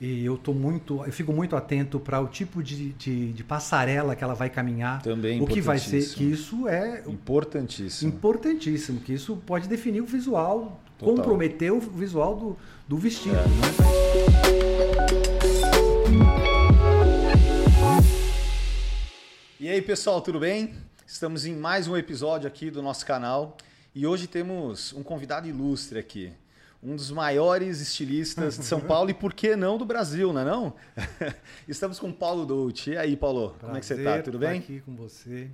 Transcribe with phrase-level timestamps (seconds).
[0.00, 4.14] E eu tô muito, eu fico muito atento para o tipo de, de, de, passarela
[4.14, 5.02] que ela vai caminhar.
[5.02, 8.08] Também o que vai ser, que isso é importantíssimo.
[8.08, 11.16] Importantíssimo, que isso pode definir o visual, Total.
[11.16, 12.56] comprometer o visual do,
[12.86, 13.34] do vestido.
[13.34, 13.42] É.
[13.42, 13.48] Né?
[19.58, 20.74] E aí, pessoal, tudo bem?
[21.04, 23.56] Estamos em mais um episódio aqui do nosso canal
[23.92, 26.32] e hoje temos um convidado ilustre aqui
[26.82, 30.44] um dos maiores estilistas de São Paulo e por que não do Brasil, não é
[30.44, 30.74] não?
[31.66, 32.90] Estamos com o Paulo Dolce.
[32.90, 34.22] E aí, Paulo, Prazer como é que você está?
[34.22, 34.58] Tudo bem?
[34.60, 35.50] aqui com você.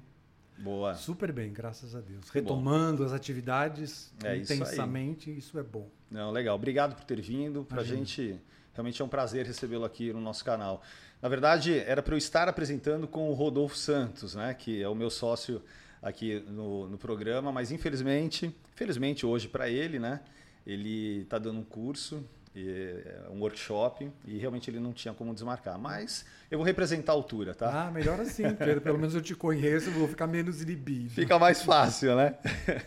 [0.59, 0.95] Boa.
[0.95, 2.29] Super bem, graças a Deus.
[2.31, 3.05] Retomando bom.
[3.05, 5.89] as atividades é intensamente, isso, isso, é bom.
[6.11, 6.55] Não, legal.
[6.55, 7.65] Obrigado por ter vindo.
[7.65, 8.41] Para a gente,
[8.73, 10.83] realmente é um prazer recebê-lo aqui no nosso canal.
[11.21, 14.95] Na verdade, era para eu estar apresentando com o Rodolfo Santos, né, que é o
[14.95, 15.63] meu sócio
[16.03, 20.21] aqui no, no programa, mas infelizmente, felizmente hoje para ele, né,
[20.67, 22.25] ele está dando um curso,
[22.57, 25.79] é, um workshop, e realmente ele não tinha como desmarcar.
[25.79, 27.87] Mas eu vou representar a altura, tá?
[27.87, 28.81] Ah, melhor assim, Pedro.
[28.81, 31.11] Pelo menos eu te conheço, vou ficar menos inibido.
[31.11, 32.37] Fica mais fácil, né?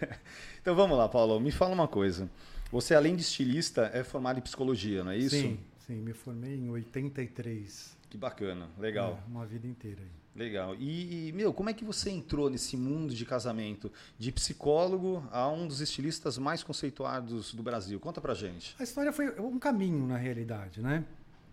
[0.62, 1.40] então vamos lá, Paulo.
[1.40, 2.30] Me fala uma coisa.
[2.72, 5.36] Você, além de estilista, é formado em psicologia, não é isso?
[5.36, 6.02] Sim, sim.
[6.02, 7.98] Me formei em 83.
[8.10, 9.20] Que bacana, legal.
[9.26, 10.12] É, uma vida inteira aí.
[10.38, 10.76] Legal.
[10.76, 13.92] E, meu, como é que você entrou nesse mundo de casamento?
[14.20, 18.00] De psicólogo a um dos estilistas mais conceituados do Brasil.
[18.00, 18.76] Conta pra gente.
[18.78, 21.04] A história foi um caminho, na realidade, né?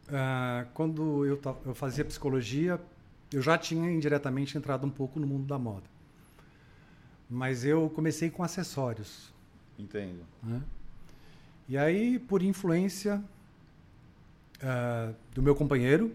[0.07, 2.79] Uh, quando eu, eu fazia psicologia,
[3.33, 5.87] eu já tinha indiretamente entrado um pouco no mundo da moda.
[7.29, 9.33] Mas eu comecei com acessórios.
[9.79, 10.27] Entendo.
[10.43, 10.63] Né?
[11.67, 13.25] E aí, por influência
[14.65, 16.11] uh, do meu companheiro,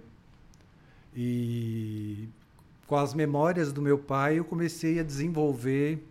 [1.16, 2.28] e
[2.88, 6.04] com as memórias do meu pai, eu comecei a desenvolver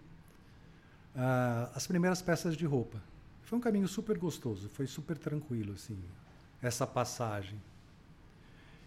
[1.16, 3.02] uh, as primeiras peças de roupa.
[3.42, 5.98] Foi um caminho super gostoso, foi super tranquilo, assim,
[6.62, 7.60] essa passagem.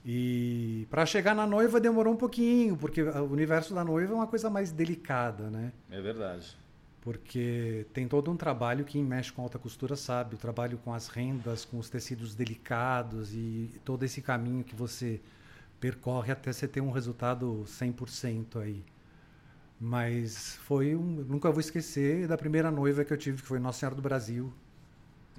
[0.06, 4.28] E para chegar na noiva demorou um pouquinho, porque o universo da noiva é uma
[4.28, 5.72] coisa mais delicada, né?
[5.90, 6.58] É verdade.
[7.02, 11.08] Porque tem todo um trabalho, quem mexe com alta costura sabe, o trabalho com as
[11.08, 15.20] rendas, com os tecidos delicados e todo esse caminho que você
[15.80, 18.84] percorre até você ter um resultado 100% aí.
[19.80, 21.02] Mas foi um.
[21.02, 24.54] Nunca vou esquecer da primeira noiva que eu tive, que foi Nossa Senhora do Brasil.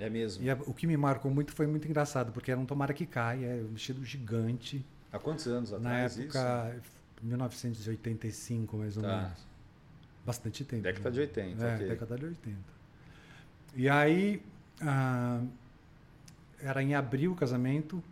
[0.00, 0.42] É mesmo.
[0.42, 3.06] E a, o que me marcou muito foi muito engraçado, porque era um tomara que
[3.06, 4.84] cai, é um vestido gigante.
[5.12, 6.16] Há quantos anos atrás?
[6.16, 6.92] Na época, isso?
[7.22, 9.22] 1985, mais ou tá.
[9.22, 9.51] menos.
[10.24, 10.82] Bastante tempo.
[10.82, 11.14] Década né?
[11.14, 11.66] de 80.
[11.66, 11.88] É, okay.
[11.88, 12.58] década de 80.
[13.74, 14.42] E aí,
[14.80, 15.42] ah,
[16.60, 18.02] era em abril o casamento,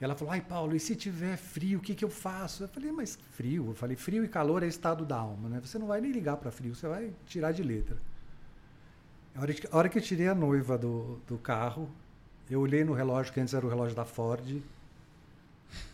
[0.00, 2.64] ela falou: Ai, Paulo, e se tiver frio, o que, que eu faço?
[2.64, 3.68] Eu falei: Mas frio?
[3.68, 5.60] Eu falei: Frio e calor é estado da alma, né?
[5.60, 7.96] Você não vai nem ligar para frio, você vai tirar de letra.
[9.34, 11.88] A hora, que, a hora que eu tirei a noiva do, do carro,
[12.50, 14.60] eu olhei no relógio, que antes era o relógio da Ford,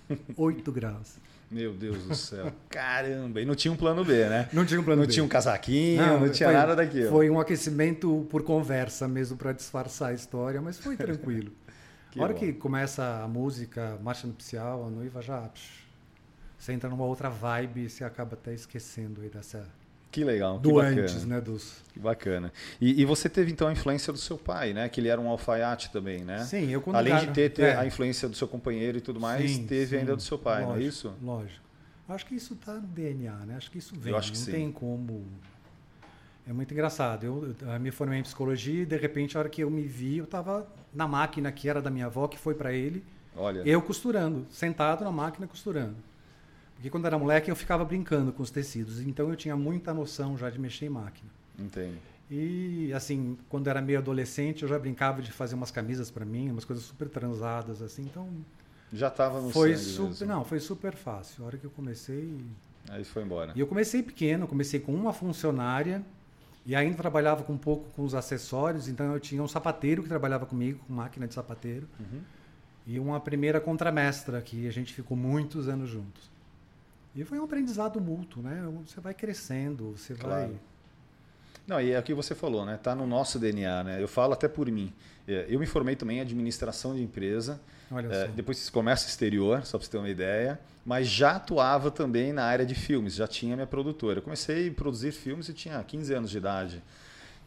[0.36, 1.18] 8 graus.
[1.50, 2.52] Meu Deus do céu.
[2.68, 3.40] Caramba!
[3.40, 4.48] E não tinha um plano B, né?
[4.52, 5.08] Não tinha um plano não B.
[5.08, 7.08] Não tinha um casaquinho, não, não tinha foi, nada daquilo.
[7.10, 11.52] Foi um aquecimento por conversa mesmo para disfarçar a história, mas foi tranquilo.
[12.10, 12.38] Que a hora bom.
[12.38, 15.42] que começa a música, marcha nupcial, a noiva já.
[15.42, 15.84] Psh,
[16.58, 19.66] você entra numa outra vibe e você acaba até esquecendo aí dessa.
[20.18, 20.58] Que legal.
[20.58, 21.40] Do que antes, né?
[21.40, 21.80] Dos...
[21.92, 22.52] Que bacana.
[22.80, 24.88] E, e, você teve então a influência do seu pai, né?
[24.88, 26.44] Que ele era um alfaiate também, né?
[26.44, 27.76] Sim, eu quando Além de ter, ter é.
[27.76, 29.96] a influência do seu companheiro e tudo mais, sim, teve sim.
[29.98, 31.14] ainda do seu pai, lógico, não é isso?
[31.22, 31.68] Lógico.
[32.08, 33.54] Acho que isso está no DNA, né?
[33.56, 34.12] Acho que isso vem.
[34.12, 34.50] Eu acho que não sim.
[34.52, 35.24] tem como
[36.48, 37.24] é muito engraçado.
[37.24, 40.16] Eu, eu, me formei em psicologia e, de repente, a hora que eu me vi,
[40.16, 43.04] eu estava na máquina que era da minha avó, que foi para ele.
[43.36, 43.60] Olha.
[43.60, 45.96] Eu costurando, sentado na máquina costurando.
[46.78, 50.38] Porque quando era moleque eu ficava brincando com os tecidos, então eu tinha muita noção
[50.38, 51.28] já de mexer em máquina.
[51.58, 51.98] Entendo.
[52.30, 56.52] E assim, quando era meio adolescente, eu já brincava de fazer umas camisas para mim,
[56.52, 58.28] umas coisas super transadas assim, então
[58.92, 60.26] já estava no foi super, mesmo.
[60.28, 61.42] não, foi super fácil.
[61.42, 62.38] A hora que eu comecei,
[62.88, 63.52] aí foi embora.
[63.56, 66.00] E eu comecei pequeno, comecei com uma funcionária
[66.64, 70.08] e ainda trabalhava com um pouco com os acessórios, então eu tinha um sapateiro que
[70.08, 72.20] trabalhava comigo, com máquina de sapateiro, uhum.
[72.86, 76.37] e uma primeira contramestra, que a gente ficou muitos anos juntos.
[77.14, 78.62] E foi um aprendizado mútuo, né?
[78.86, 80.48] Você vai crescendo, você claro.
[80.48, 80.60] vai.
[81.66, 82.78] Não, e é o que você falou, né?
[82.82, 84.02] Tá no nosso DNA, né?
[84.02, 84.92] Eu falo até por mim.
[85.26, 87.60] É, eu me formei também em administração de empresa.
[87.90, 90.58] Olha é, depois fiz comércio exterior, só para você ter uma ideia.
[90.84, 94.18] Mas já atuava também na área de filmes, já tinha minha produtora.
[94.18, 96.82] Eu comecei a produzir filmes e tinha 15 anos de idade.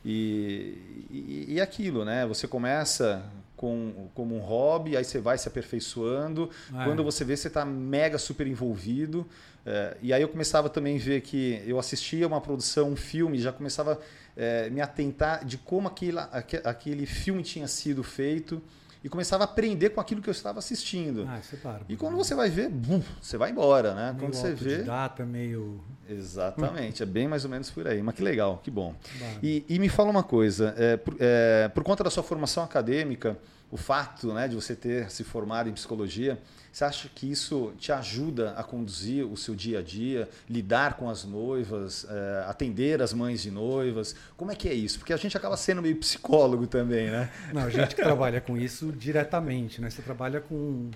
[0.06, 2.26] E, e, e aquilo, né?
[2.28, 3.24] Você começa
[3.56, 6.50] com, como um hobby, aí você vai se aperfeiçoando.
[6.74, 6.84] É.
[6.84, 9.28] Quando você vê, você está mega super envolvido.
[9.66, 13.40] É, e aí eu começava também a ver que eu assistia uma produção, um filme,
[13.40, 13.98] já começava a
[14.36, 16.18] é, me atentar de como aquele,
[16.64, 18.62] aquele filme tinha sido feito
[19.04, 21.26] e começava a aprender com aquilo que eu estava assistindo.
[21.28, 21.86] Ah, isso é bárbaro.
[21.90, 24.12] E quando você vai ver, bum, você vai embora, né?
[24.12, 24.84] Meio quando você vê.
[24.84, 25.84] Data, meio.
[26.08, 28.02] Exatamente, é bem mais ou menos por aí.
[28.04, 28.94] Mas que legal, que bom.
[29.42, 33.38] E, e me fala uma coisa: é, por, é, por conta da sua formação acadêmica,
[33.72, 36.38] o fato né, de você ter se formado em psicologia,
[36.72, 41.10] você acha que isso te ajuda a conduzir o seu dia a dia, lidar com
[41.10, 44.16] as noivas, é, atender as mães de noivas?
[44.36, 45.00] Como é que é isso?
[45.00, 47.30] Porque a gente acaba sendo meio psicólogo também, né?
[47.54, 49.90] Não, a gente que trabalha com isso diretamente, né?
[49.90, 50.92] Você trabalha com,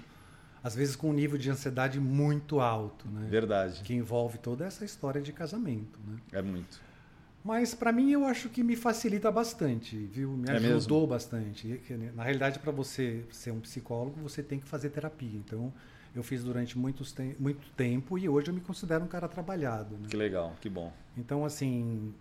[0.63, 3.27] às vezes, com um nível de ansiedade muito alto, né?
[3.29, 3.81] Verdade.
[3.83, 6.17] Que envolve toda essa história de casamento, né?
[6.31, 6.84] É muito.
[7.45, 10.31] Mas para mim eu acho que me facilita bastante, viu?
[10.31, 11.07] Me É ajudou mesmo?
[11.07, 11.79] bastante.
[11.85, 15.37] Que, Na realidade, para você ser um psicólogo, você tem que fazer terapia.
[15.37, 15.71] Então,
[16.15, 19.95] eu fiz durante muitos tem- muito tempo e hoje eu me considero um cara trabalhado.
[19.95, 20.07] Né?
[20.09, 20.91] Que legal, que bom.
[21.15, 22.11] Então, assim,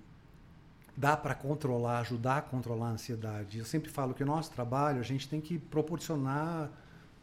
[0.95, 3.59] dá para controlar, ajudar a controlar a ansiedade.
[3.59, 6.71] Eu sempre falo que o nosso trabalho, a gente tem que proporcionar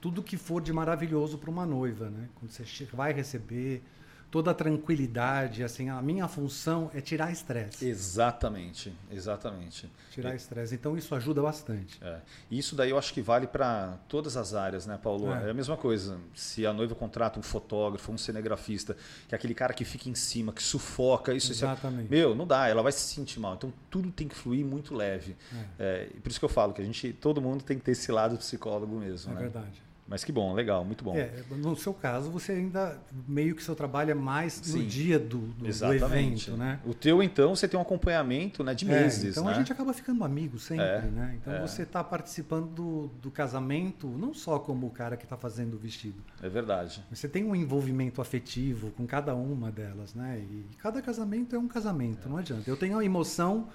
[0.01, 2.29] tudo que for de maravilhoso para uma noiva, né?
[2.33, 3.83] Quando você vai receber
[4.31, 7.85] toda a tranquilidade, assim, a minha função é tirar estresse.
[7.85, 9.91] Exatamente, exatamente.
[10.09, 10.73] Tirar estresse.
[10.73, 11.99] Então isso ajuda bastante.
[12.01, 12.19] É.
[12.49, 15.31] Isso daí eu acho que vale para todas as áreas, né, Paulo?
[15.33, 15.47] É.
[15.47, 15.49] É.
[15.51, 16.17] a mesma coisa.
[16.33, 18.95] Se a noiva contrata um fotógrafo, um cinegrafista,
[19.27, 21.65] que é aquele cara que fica em cima, que sufoca, isso, isso.
[21.65, 22.09] Exatamente.
[22.09, 23.55] Meu, não dá, ela vai se sentir mal.
[23.55, 25.35] Então tudo tem que fluir muito leve.
[25.77, 27.91] É, e por isso que eu falo que a gente, todo mundo tem que ter
[27.91, 29.41] esse lado psicólogo mesmo, É né?
[29.41, 29.90] verdade.
[30.11, 31.15] Mas que bom, legal, muito bom.
[31.15, 34.79] É, no seu caso, você ainda meio que seu trabalho é mais Sim.
[34.79, 36.49] no dia do, do- do Exatamente.
[36.49, 36.81] evento, né?
[36.85, 39.51] O teu, então, você tem um acompanhamento né, de É, meses, então né?
[39.51, 41.37] a gente acaba ficando amigo sempre, É, né?
[41.41, 41.61] Então é.
[41.61, 45.77] você está participando do, do casamento não só como o cara que está fazendo o
[45.77, 46.21] vestido.
[46.43, 47.01] É verdade.
[47.09, 50.39] Você tem um envolvimento afetivo com cada uma delas, né?
[50.51, 52.69] E cada casamento é um casamento, não adianta.
[52.69, 53.69] Eu tenho a emoção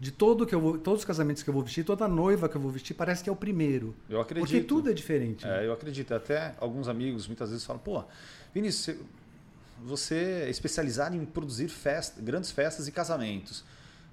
[0.00, 2.56] de todo que eu vou, todos os casamentos que eu vou vestir, toda noiva que
[2.56, 3.94] eu vou vestir, parece que é o primeiro.
[4.08, 4.46] Eu acredito.
[4.48, 5.46] Porque tudo é diferente.
[5.46, 6.14] É, eu acredito.
[6.14, 8.02] Até alguns amigos muitas vezes falam, pô,
[8.54, 9.02] Vinícius, você-
[9.82, 10.14] você
[10.46, 13.62] é especializado em produzir festa, grandes festas e casamentos.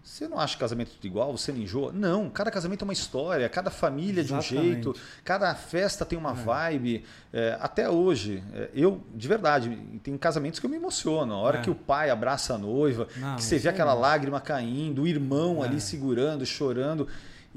[0.07, 1.37] Você não acha casamento tudo igual?
[1.37, 1.91] Você não enjoa?
[1.91, 4.73] Não, cada casamento é uma história, cada família é de um Exatamente.
[4.73, 6.33] jeito, cada festa tem uma É.
[6.33, 7.03] vibe.
[7.33, 11.33] É, até hoje, é, eu, de verdade, tem casamentos que eu me emociono.
[11.33, 11.61] A hora É.
[11.61, 15.07] que o pai abraça a noiva, Não, que você vê aí aquela lágrima caindo, o
[15.07, 15.67] irmão É.
[15.67, 17.05] ali segurando, chorando.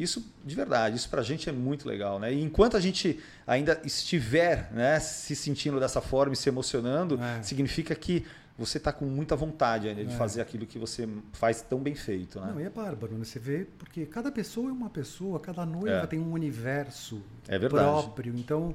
[0.02, 2.32] Isso, de verdade, isso pra gente é muito legal, né?
[2.32, 7.42] E enquanto a gente ainda estiver né, se sentindo dessa forma e se emocionando, É.
[7.42, 8.24] significa que
[8.58, 10.16] você está com muita vontade ainda de É.
[10.16, 12.50] fazer aquilo que você faz tão bem feito, né?
[12.52, 13.24] Não, e é bárbaro, né?
[13.24, 16.06] Você vê, porque cada pessoa é uma pessoa, cada noiva É.
[16.06, 17.84] tem um universo É verdade.
[17.84, 18.34] próprio.
[18.36, 18.74] Então,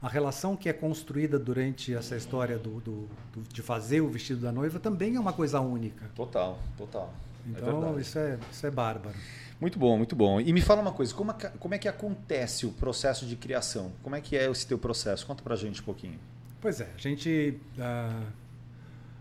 [0.00, 4.40] a relação que é construída durante essa história do, do- do- de fazer o vestido
[4.40, 6.04] da noiva também é uma coisa única.
[6.14, 7.12] Total, total.
[7.46, 9.16] é Então, isso, é, isso é bárbaro.
[9.60, 10.40] Muito bom, muito bom.
[10.40, 13.36] E me fala uma coisa, como é, que, como é que acontece o processo de
[13.36, 13.90] criação?
[14.02, 15.26] Como é que é esse teu processo?
[15.26, 16.18] Conta pra gente um pouquinho.
[16.60, 17.58] Pois é, a gente.
[17.78, 18.22] ah,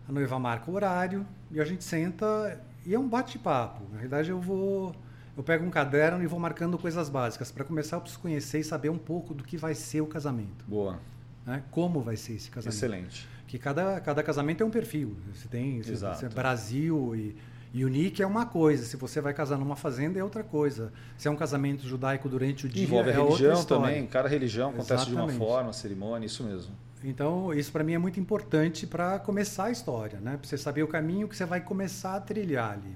[0.08, 3.84] a noiva marca o horário e a gente senta e é um bate-papo.
[3.90, 4.94] Na realidade, eu vou.
[5.38, 7.52] Eu pego um caderno e vou marcando coisas básicas.
[7.52, 10.64] Para começar, eu preciso conhecer e saber um pouco do que vai ser o casamento.
[10.68, 11.00] Boa,
[11.46, 11.62] Né?
[11.72, 12.74] Como vai ser esse casamento.
[12.76, 13.28] excelente.
[13.48, 15.16] Que cada, cada casamento é um perfil.
[15.34, 16.20] Você tem se- Exato.
[16.20, 17.36] se é Brasil e
[17.84, 18.86] Unique é uma coisa.
[18.86, 20.94] Se você vai casar numa fazenda é outra coisa.
[21.18, 24.70] Se é um casamento judaico durante o dia Envolve a é religião também, cada religião
[24.70, 25.38] acontece de uma Exatamente.
[25.38, 26.74] forma, cerimônia, isso mesmo.
[27.04, 30.38] Então, isso para mim é muito importante para começar a história, né?
[30.38, 32.90] Para você saber o caminho que você vai começar a trilhar ali.
[32.90, 32.96] né?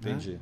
[0.00, 0.38] Entendi.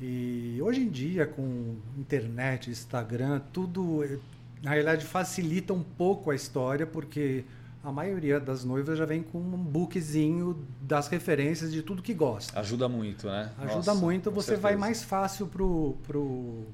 [0.00, 4.18] E hoje em dia, com internet, Instagram, tudo, eh,
[4.62, 7.44] na realidade, facilita um pouco a história, porque
[7.84, 12.58] a maioria das noivas já vem com um bookzinho das referências de tudo que gosta.
[12.60, 13.50] Ajuda muito, né?
[13.58, 14.78] Ajuda Nossa, muito, você vai certeza.
[14.80, 16.64] mais fácil pro, pro,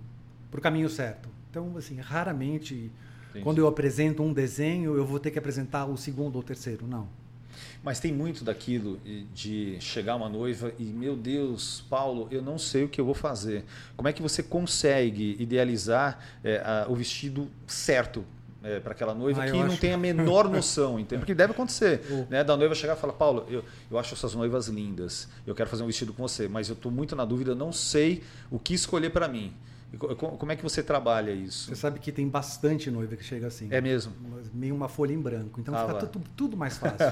[0.51, 1.29] pro caminho certo.
[1.51, 2.91] Então, assim, raramente,
[3.31, 3.43] Entendi.
[3.43, 6.87] quando eu apresento um desenho, eu vou ter que apresentar o segundo ou terceiro.
[6.87, 7.09] Não.
[7.83, 9.01] Mas tem muito daquilo
[9.35, 13.15] de chegar uma noiva e, meu Deus, Paulo, eu não sei o que eu vou
[13.15, 13.65] fazer.
[13.97, 18.25] Como é que você consegue idealizar é, a- o vestido certo
[18.83, 21.21] para aquela noiva Ah, que não acho- tem a menor noção, entende?
[21.21, 22.25] Porque deve acontecer, Oh.
[22.29, 22.43] né?
[22.43, 25.83] Da noiva chegar e falar, Paulo, eu, eu acho essas noivas lindas, eu quero fazer
[25.83, 29.11] um vestido com você, mas eu estou muito na dúvida, não sei o que escolher
[29.11, 29.53] para mim.
[29.97, 31.69] Co- co- Como é que você trabalha isso?
[31.71, 33.69] Você sabe que tem bastante noiva que chega assim.
[33.71, 34.13] É mesmo?
[34.53, 35.61] Meio uma folha em branco.
[35.61, 37.07] Então Ah, fica tudo, tudo mais fácil.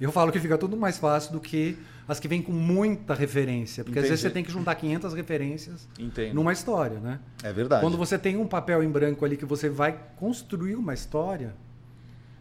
[0.00, 1.76] Eu falo que fica tudo mais fácil do que
[2.08, 3.84] as que vêm com muita referência.
[3.84, 4.30] Porque às vezes Entendi.
[4.30, 6.34] você tem que juntar 500 referências Entendo.
[6.34, 7.20] numa história, né?
[7.42, 7.82] É verdade.
[7.82, 11.54] Quando você tem um papel em branco ali que você vai construir uma história,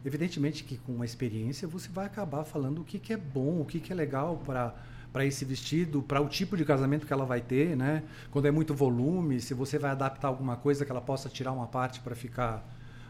[0.06, 3.66] evidentemente que com uma experiência você vai acabar falando o que, que é bom, o
[3.66, 4.74] que, que é legal para
[5.16, 8.04] para esse vestido, para o tipo de casamento que ela vai ter, né?
[8.32, 11.68] Quando é muito volume, se você vai adaptar alguma coisa que ela possa tirar uma
[11.68, 12.62] parte para ficar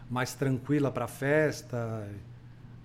[0.07, 2.07] mais tranquila para a festa.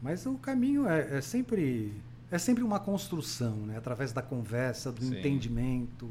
[0.00, 1.92] Mas o caminho é, é, sempre
[2.30, 3.76] é sempre uma construção, né?
[3.76, 5.18] Através da conversa, do Sim.
[5.18, 6.08] entendimento.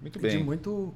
[0.00, 0.38] Muito bem.
[0.38, 0.92] De muito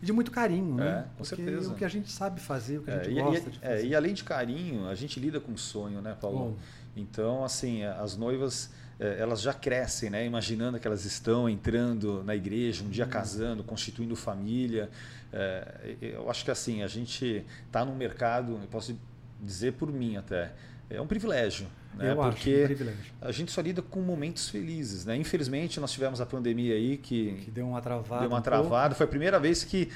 [0.00, 0.88] de muito carinho, né?
[0.88, 1.70] É, com Porque certeza.
[1.70, 3.58] o que a gente sabe fazer, o que a é, gente é, gosta e, de
[3.58, 3.74] fazer.
[3.74, 6.56] É, e além de carinho, a gente lida com sonho, né, Paulo?
[6.96, 10.26] Então, assim, as noivas é, elas já crescem, né?
[10.26, 13.10] imaginando que elas estão entrando na igreja, um dia uhum.
[13.10, 14.90] casando, constituindo família.
[15.32, 18.94] É, eu acho que assim, a gente está num mercado, eu posso
[19.40, 20.52] dizer por mim até,
[20.90, 21.66] é um privilégio.
[21.94, 22.12] Né?
[22.12, 23.12] Eu Porque acho um privilégio.
[23.20, 25.04] a gente só lida com momentos felizes.
[25.04, 25.16] Né?
[25.16, 28.22] Infelizmente, nós tivemos a pandemia aí que, que deu uma travada.
[28.22, 28.94] Deu uma um travada.
[28.94, 29.88] Foi a primeira vez que,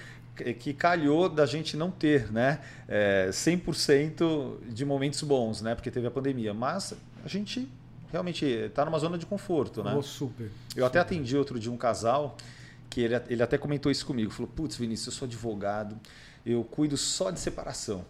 [0.59, 2.61] que calhou da gente não ter né?
[2.89, 5.75] É, 100% de momentos bons, né?
[5.75, 6.55] porque teve a pandemia.
[6.55, 7.69] Mas a gente
[8.11, 9.93] realmente está numa zona de conforto, né?
[9.97, 10.45] Oh, super.
[10.45, 10.85] Eu super.
[10.85, 12.37] até atendi outro de um casal
[12.89, 14.31] que ele, ele até comentou isso comigo.
[14.31, 15.99] Falou: Putz, Vinícius, eu sou advogado,
[16.47, 18.05] eu cuido só de separação.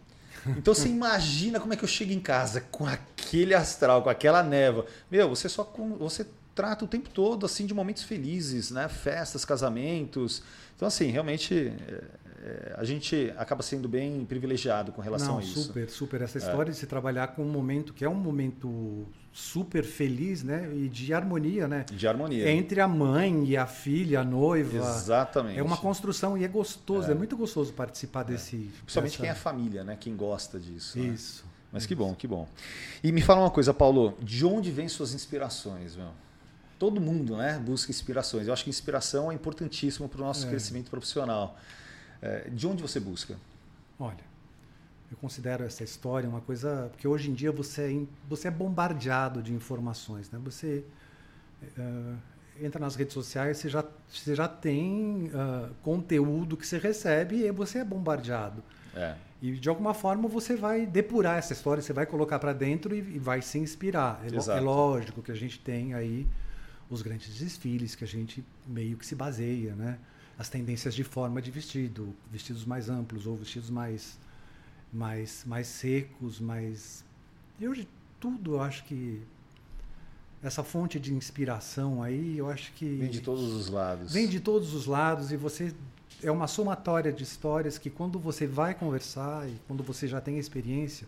[0.57, 4.43] Então você imagina como é que eu chego em casa com aquele astral, com aquela
[4.43, 4.85] neva.
[5.11, 5.65] Meu, você só
[5.99, 8.89] você trata o tempo todo assim de momentos felizes, né?
[8.89, 10.43] Festas, casamentos.
[10.77, 12.05] Então assim, realmente é,
[12.45, 15.63] é, a gente acaba sendo bem privilegiado com relação Não, a isso.
[15.63, 16.23] Super, super.
[16.23, 16.73] Essa história é.
[16.73, 19.07] de se trabalhar com um momento que é um momento
[19.37, 20.71] super feliz, né?
[20.73, 21.85] E de harmonia, né?
[21.91, 22.49] De harmonia.
[22.49, 24.79] Entre a mãe e a filha, a noiva.
[24.79, 25.59] Exatamente.
[25.59, 28.33] É uma construção e é gostoso, é, é muito gostoso participar é.
[28.33, 28.71] desse.
[28.85, 29.23] Principalmente dessa...
[29.23, 29.97] quem é família, né?
[29.99, 30.97] Quem gosta disso.
[30.97, 31.07] Né?
[31.07, 31.43] Isso.
[31.45, 31.51] Né?
[31.73, 32.47] Mas que bom, que bom.
[33.03, 36.11] E me fala uma coisa, Paulo, de onde vêm suas inspirações, meu?
[36.79, 38.47] Todo mundo, né, busca inspirações.
[38.47, 40.51] Eu acho que inspiração é importantíssimo para o nosso é.
[40.51, 41.59] crescimento profissional.
[42.23, 43.37] É, de onde você busca?
[43.99, 44.25] Olha,
[45.11, 49.43] eu considero essa história uma coisa porque hoje em dia você é, você é bombardeado
[49.43, 50.41] de informações, né?
[50.45, 50.85] Você
[51.79, 52.17] uh,
[52.61, 57.51] entra nas redes sociais, você já você já tem uh, conteúdo que você recebe e
[57.51, 58.63] você é bombardeado.
[58.95, 59.15] É.
[59.43, 62.99] E de alguma forma você vai depurar essa história, você vai colocar para dentro e,
[62.99, 64.23] e, vai se inspirar.
[64.25, 66.27] É, é, lógico que a gente tem aí
[66.89, 69.99] os grandes desfiles que a gente meio que se baseia, né?
[70.39, 74.19] as tendências de forma de vestido, vestidos mais amplos ou vestidos mais
[74.95, 77.05] mais mais secos, mais
[77.59, 77.89] e hoje
[78.21, 79.23] tudo eu acho que
[80.43, 84.13] essa fonte de inspiração aí, eu acho que vem de todos os lados.
[84.13, 85.75] Vem de todos os lados e você
[86.23, 90.39] é uma somatória de histórias que quando você vai conversar e quando você já tem
[90.39, 91.07] experiência,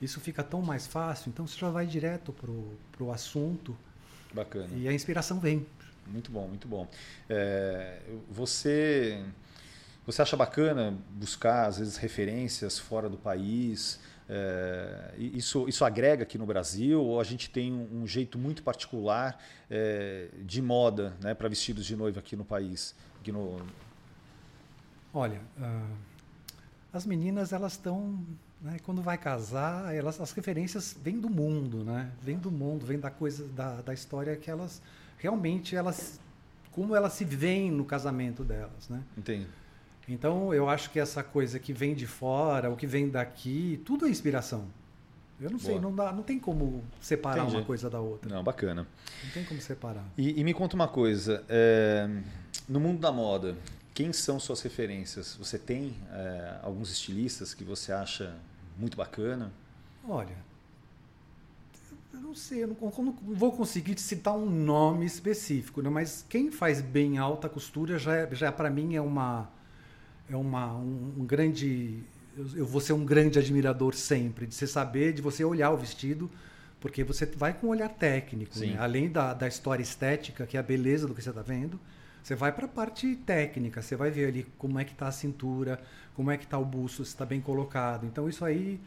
[0.00, 3.76] isso fica tão mais fácil, então você já vai direto pro pro assunto.
[4.32, 4.68] Bacana.
[4.76, 5.66] E a inspiração vem.
[6.06, 6.88] Muito bom, muito bom.
[7.28, 8.00] É,
[8.30, 9.24] você,
[10.04, 14.00] você acha bacana buscar, às vezes, referências fora do país?
[14.28, 18.62] É, isso, isso agrega aqui no Brasil ou a gente tem um, um jeito muito
[18.62, 19.38] particular
[19.70, 22.94] é, de moda né, para vestidos de noiva aqui no país?
[23.20, 23.60] Aqui no...
[25.14, 25.96] Olha, uh,
[26.92, 28.24] as meninas elas estão
[28.62, 32.10] né, quando vai casar, elas, as referências vêm do mundo, né?
[32.22, 34.80] Vêm do mundo, vêm da coisa da, da história que elas
[35.18, 36.18] realmente elas
[36.70, 39.02] como elas se veem no casamento delas, né?
[39.16, 39.46] Entendi.
[40.08, 44.06] Então eu acho que essa coisa que vem de fora, o que vem daqui, tudo
[44.06, 44.66] é inspiração.
[45.40, 45.72] Eu não Boa.
[45.72, 47.56] sei, não, dá, não tem como separar Entendi.
[47.56, 48.32] uma coisa da outra.
[48.32, 48.86] Não, bacana.
[49.24, 50.04] Não tem como separar.
[50.16, 52.08] E, e me conta uma coisa, é,
[52.68, 53.56] no mundo da moda,
[53.92, 55.34] quem são suas referências?
[55.36, 58.36] Você tem é, alguns estilistas que você acha
[58.78, 59.52] muito bacana?
[60.08, 60.36] Olha,
[62.12, 65.90] eu não sei, eu não, não, vou conseguir te citar um nome específico, né?
[65.90, 69.50] mas quem faz bem alta costura já, é, já para mim é uma
[70.30, 72.02] é uma um, um grande
[72.36, 75.76] eu, eu, vou ser um grande admirador sempre de você saber, de você olhar o
[75.76, 76.30] vestido,
[76.80, 78.76] porque você vai com um olhar técnico, né?
[78.78, 81.78] além da, da história estética, que é a beleza do que você está vendo,
[82.22, 85.12] você vai para a parte técnica, você vai ver ali como é que está a
[85.12, 85.78] cintura,
[86.14, 88.06] como é que está o busto, se está bem colocado.
[88.06, 88.80] Então isso aí,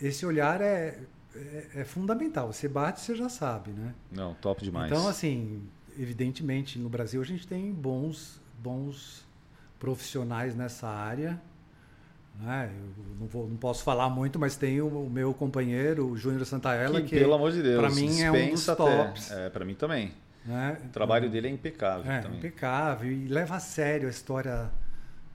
[0.00, 0.98] esse olhar é
[1.34, 2.52] é, é, fundamental.
[2.52, 3.94] Você bate, você já sabe, né?
[4.10, 4.90] Não, top demais.
[4.90, 5.62] Então, assim,
[5.98, 9.23] evidentemente, no Brasil a gente tem bons, bons
[9.84, 11.38] profissionais nessa área.
[12.40, 12.70] Né?
[12.72, 16.46] Eu não, vou, não posso falar muito, mas tem o, o meu companheiro, o Júnior
[16.46, 19.30] Santaella, que, que pelo amor de Deus, para mim é um dos tops.
[19.30, 20.12] É, para mim também.
[20.46, 20.78] Né?
[20.86, 22.10] O trabalho dele é impecável.
[22.10, 22.38] É, também.
[22.38, 24.70] impecável e leva a sério a história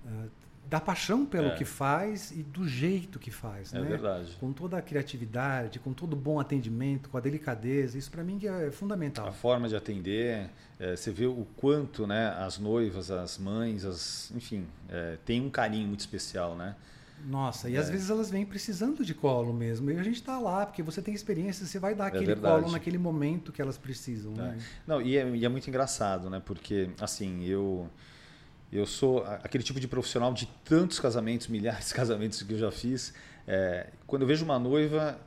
[0.05, 0.29] uh,
[0.69, 1.55] da paixão pelo é.
[1.55, 3.73] que faz e do jeito que faz.
[3.73, 3.87] É né?
[3.87, 4.37] verdade.
[4.39, 7.97] Com toda a criatividade, com todo o bom atendimento, com a delicadeza.
[7.97, 9.27] Isso para mim é fundamental.
[9.27, 10.47] A forma de atender,
[10.79, 15.49] é, você vê o quanto né, as noivas, as mães, as, enfim, é, tem um
[15.49, 16.75] carinho muito especial, né?
[17.25, 17.79] Nossa, e É.
[17.79, 19.89] às vezes elas vêm precisando de colo mesmo.
[19.89, 22.61] E a gente está lá, porque você tem experiência, você vai dar aquele verdade.
[22.61, 24.33] colo naquele momento que elas precisam.
[24.33, 24.57] Né?
[24.85, 26.39] Não, e é, e é muito engraçado, né?
[26.45, 27.89] Porque, assim, eu
[28.71, 32.71] eu sou aquele tipo de profissional de tantos casamentos, milhares de casamentos que eu já
[32.71, 33.13] fiz.
[33.47, 35.19] é, quando eu vejo uma noiva,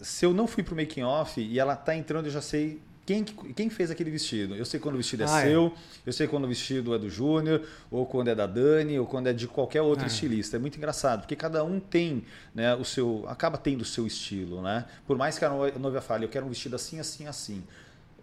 [0.00, 3.24] se eu não fui pro making off e ela tá entrando, eu já sei quem,
[3.24, 4.54] que- quem fez aquele vestido.
[4.54, 5.44] Eu sei quando o vestido é Ah, é.
[5.44, 5.72] seu,
[6.04, 9.28] eu sei quando o vestido é do Júnior, ou quando é da Dani, ou quando
[9.28, 10.08] é de qualquer outro Ah.
[10.08, 10.56] estilista.
[10.56, 12.24] É muito engraçado, porque cada um tem,
[12.54, 14.84] né, o seu, acaba tendo o seu estilo, né?
[15.06, 17.64] Por mais que a noiva fale, eu quero um vestido assim, assim, assim.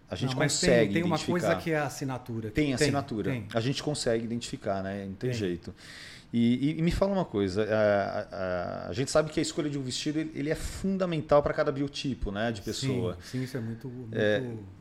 [0.08, 1.30] A gente Não, consegue tem, tem uma identificar.
[1.32, 2.50] coisa que é a assinatura.
[2.50, 3.30] Tem assinatura.
[3.32, 3.48] tem.
[3.52, 5.04] A gente consegue identificar, né?
[5.06, 5.32] Não tem, Tem.
[5.38, 5.74] jeito.
[6.32, 8.20] E, e- e me fala uma coisa, a,
[8.86, 11.54] a- a gente sabe que a escolha de um vestido ele ele é fundamental para
[11.54, 13.14] cada biotipo, né, de pessoa.
[13.22, 13.88] Sim, sim, isso é muito.
[13.88, 14.14] muito...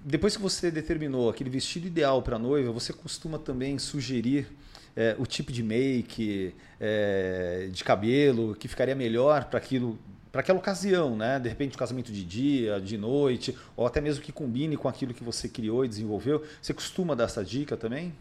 [0.04, 4.48] Depois que você determinou aquele vestido ideal para a noiva, você costuma também sugerir
[4.96, 9.98] é, o tipo de make, é, de cabelo que ficaria melhor para aquilo,
[10.36, 11.40] para aquela ocasião, né?
[11.40, 15.14] De repente um casamento de dia, de noite, ou até mesmo que combine com aquilo
[15.14, 16.44] que você criou e desenvolveu.
[16.62, 18.14] Você costuma dar essa dica também?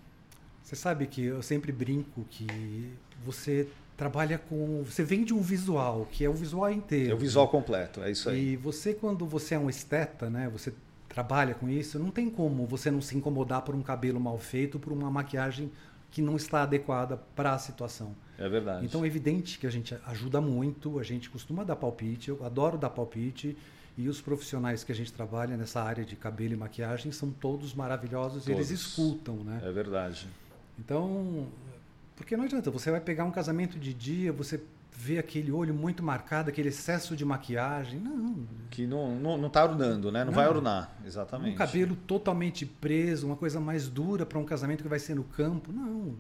[0.62, 2.46] Você sabe que eu sempre brinco que
[3.26, 3.66] você
[3.96, 4.84] trabalha com.
[4.84, 7.10] Você vende um visual, que é o visual inteiro.
[7.10, 8.52] É o visual completo, é isso aí.
[8.52, 10.48] E você, quando você é um esteta, né?
[10.52, 10.72] Você
[11.08, 14.78] trabalha com isso, não tem como você não se incomodar por um cabelo mal feito,
[14.78, 15.68] por uma maquiagem
[16.14, 18.14] que não está adequada para a situação.
[18.38, 18.86] É verdade.
[18.86, 22.78] Então é evidente que a gente ajuda muito, a gente costuma dar palpite, eu adoro
[22.78, 23.58] dar palpite.
[23.98, 27.74] E os profissionais que a gente trabalha nessa área de cabelo e maquiagem são todos
[27.74, 28.80] maravilhosos e eles Todos.
[28.80, 29.60] escutam, né?
[29.64, 30.28] É verdade.
[30.78, 31.48] Então,
[32.16, 34.60] porque não adianta, você vai pegar um casamento de dia, você
[34.96, 37.98] vê aquele olho muito marcado, aquele excesso de maquiagem.
[37.98, 40.20] Não, Que não, não, não tá ornando, né?
[40.20, 40.32] Não, Não.
[40.32, 41.54] vai ornar, exatamente.
[41.54, 45.24] um cabelo totalmente preso, uma coisa mais dura para um casamento que vai ser no
[45.24, 45.72] campo.
[45.72, 46.14] Não,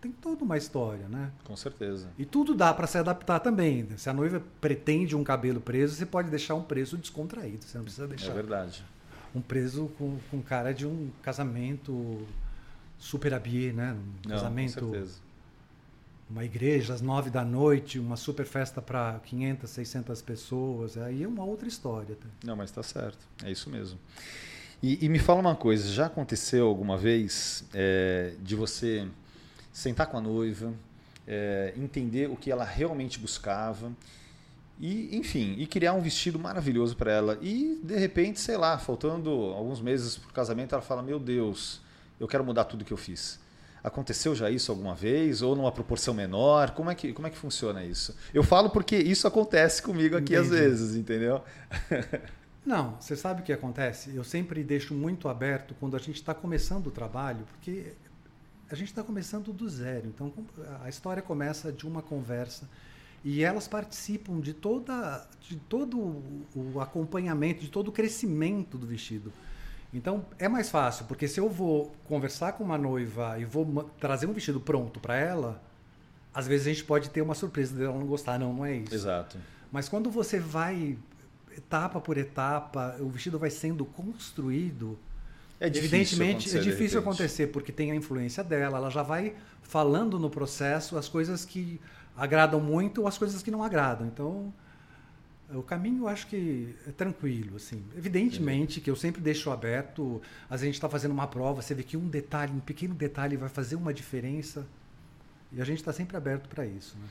[0.00, 1.30] tem toda uma história, né?
[1.44, 2.08] Com certeza.
[2.18, 3.88] E tudo dá para se adaptar também.
[3.96, 7.64] Se a noiva pretende um cabelo preso, você pode deixar um preso descontraído.
[7.64, 8.84] Você não precisa É deixar verdade.
[9.34, 12.26] um preso com, com cara de um casamento
[12.98, 13.92] super habillé, né?
[13.92, 15.27] Um Não, casamento, com certeza.
[16.30, 20.96] Uma igreja às nove da noite, uma super festa para 500, 600 pessoas.
[20.98, 22.14] Aí é uma outra história.
[22.16, 22.26] tá?
[22.44, 23.18] Não, mas tá certo.
[23.42, 23.98] É isso mesmo.
[24.82, 29.08] E, e me fala uma coisa, já aconteceu alguma vez é, de você
[29.72, 30.72] sentar com a noiva,
[31.26, 33.92] é, entender o que ela realmente buscava
[34.78, 39.30] e, enfim, e criar um vestido maravilhoso para ela e de repente, sei lá, faltando
[39.30, 41.80] alguns meses pro casamento, ela fala: "Meu Deus,
[42.20, 43.40] eu quero mudar tudo que eu fiz".
[43.82, 46.70] Aconteceu já isso alguma vez ou numa proporção menor?
[46.72, 48.16] Como é que como é que funciona isso?
[48.34, 50.62] Eu falo porque isso acontece comigo aqui às Entendi.
[50.62, 51.42] vezes, entendeu?
[52.66, 54.14] Não, você sabe o que acontece?
[54.14, 57.94] Eu sempre deixo muito aberto quando a gente está começando o trabalho, porque
[58.70, 60.06] a gente está começando do zero.
[60.06, 60.32] Então
[60.82, 62.68] a história começa de uma conversa
[63.24, 65.98] e elas participam de toda de todo
[66.54, 69.32] o acompanhamento, de todo o crescimento do vestido.
[69.92, 74.26] Então é mais fácil, porque se eu vou conversar com uma noiva e vou trazer
[74.26, 75.62] um vestido pronto para ela,
[76.34, 78.94] às vezes a gente pode ter uma surpresa dela não gostar, não, não é isso.
[78.94, 79.38] Exato.
[79.72, 80.98] Mas quando você vai
[81.56, 84.98] etapa por etapa, o vestido vai sendo construído.
[85.60, 90.18] É difícil Evidentemente, é difícil acontecer, porque tem a influência dela, ela já vai falando
[90.18, 91.80] no processo as coisas que
[92.16, 94.06] agradam muito ou as coisas que não agradam.
[94.06, 94.52] Então,
[95.54, 97.56] o caminho eu acho que é tranquilo.
[97.56, 97.82] Assim.
[97.96, 101.74] Evidentemente que eu sempre deixo aberto, às vezes a gente está fazendo uma prova, você
[101.74, 104.66] vê que um detalhe, um pequeno detalhe vai fazer uma diferença.
[105.52, 106.96] E a gente está sempre aberto para isso.
[106.98, 107.06] Né?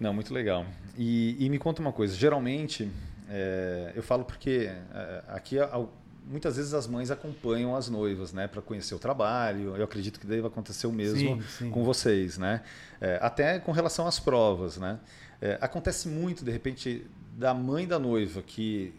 [0.00, 0.64] Não, muito legal.
[0.96, 2.14] E, e me conta uma coisa.
[2.14, 2.90] Geralmente,
[3.28, 5.92] é, eu falo porque é, aqui al-
[6.26, 9.76] muitas vezes as mães acompanham as noivas, né, para conhecer o trabalho.
[9.76, 11.70] Eu acredito que deva acontecer o mesmo Sim, sim.
[11.70, 12.62] com vocês, né?
[13.00, 14.98] É, até com relação às provas, né?
[15.40, 18.94] É, acontece muito, de repente, da mãe da noiva que,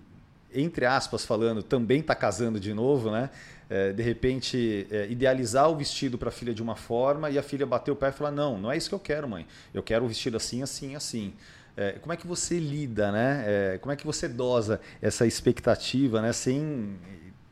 [0.54, 3.32] entre aspas falando, também está casando de novo, né?
[3.70, 7.44] É, de repente, é, idealizar o vestido para a filha de uma forma e a
[7.44, 9.46] filha bater o pé e falar: Não, não é isso que eu quero, mãe.
[9.74, 11.34] Eu quero o vestido assim, assim, assim.
[11.76, 13.44] É, como é que você lida, né?
[13.46, 16.32] É, como é que você dosa essa expectativa, né?
[16.32, 16.96] Sem,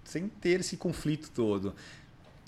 [0.04, 1.76] sem ter esse conflito todo.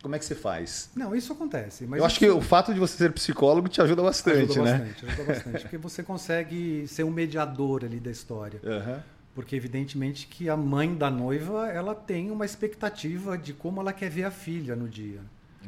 [0.08, 0.90] Como é que você faz?
[0.96, 1.86] Não, isso acontece.
[1.86, 4.64] Mas eu acho isso- que o fato de você ser psicólogo te ajuda bastante, ajuda
[4.64, 4.78] né?
[4.78, 8.62] bastante, ajuda bastante, porque você consegue ser um mediador ali da história.
[8.66, 9.04] Aham.
[9.36, 14.10] Porque evidentemente que a mãe da noiva, ela tem uma expectativa de como ela quer
[14.10, 15.20] ver a filha no dia.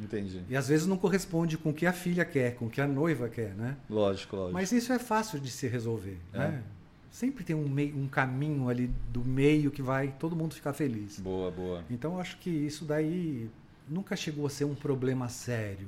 [0.02, 0.42] Entendi.
[0.50, 2.88] E às vezes não corresponde com o que a filha quer, com o que a
[2.88, 3.76] noiva quer, né?
[3.90, 4.54] Lógico, lógico.
[4.54, 6.38] Mas isso é fácil de se resolver, É.
[6.38, 6.64] né?
[7.12, 11.20] Sempre tem um, meio, um caminho ali do meio que vai todo mundo ficar feliz.
[11.20, 11.84] Boa, boa.
[11.90, 13.50] Então eu acho que isso daí
[13.90, 15.88] nunca chegou a ser um problema sério.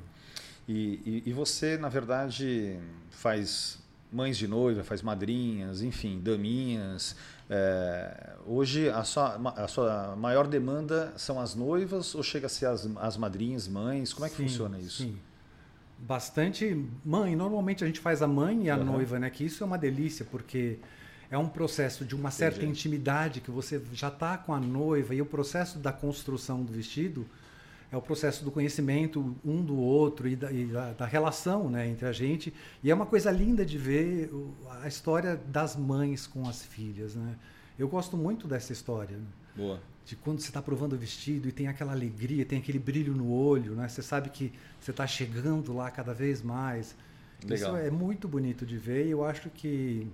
[0.68, 3.80] E, e, e você, na verdade, faz
[4.12, 7.16] mães de noiva, faz madrinhas, enfim, daminhas.
[7.50, 12.66] É, hoje a sua, a sua maior demanda são as noivas ou chega a ser
[12.66, 14.14] as, as madrinhas, mães?
[14.14, 15.04] Como é que sim, funciona isso?
[15.04, 15.18] Sim.
[15.98, 17.36] Bastante mãe.
[17.36, 18.86] Normalmente a gente faz a mãe e a uhum.
[18.86, 19.30] noiva, né?
[19.30, 20.80] Que isso é uma delícia, porque
[21.30, 22.72] é um processo de uma certa Entendi.
[22.72, 27.26] intimidade que você já está com a noiva e o processo da construção do vestido
[27.92, 31.88] é o processo do conhecimento um do outro e da, e da, da relação né,
[31.88, 32.54] entre a gente.
[32.82, 34.32] E é uma coisa linda de ver
[34.82, 37.16] a história das mães com as filhas.
[37.16, 37.36] Né?
[37.78, 39.20] Eu gosto muito dessa história.
[39.56, 39.82] Boa.
[40.06, 43.30] De quando você está provando o vestido e tem aquela alegria, tem aquele brilho no
[43.30, 43.88] olho, né?
[43.88, 46.96] Você sabe que você está chegando lá cada vez mais.
[47.44, 47.78] Legal.
[47.78, 50.08] Isso é muito bonito de ver e eu acho que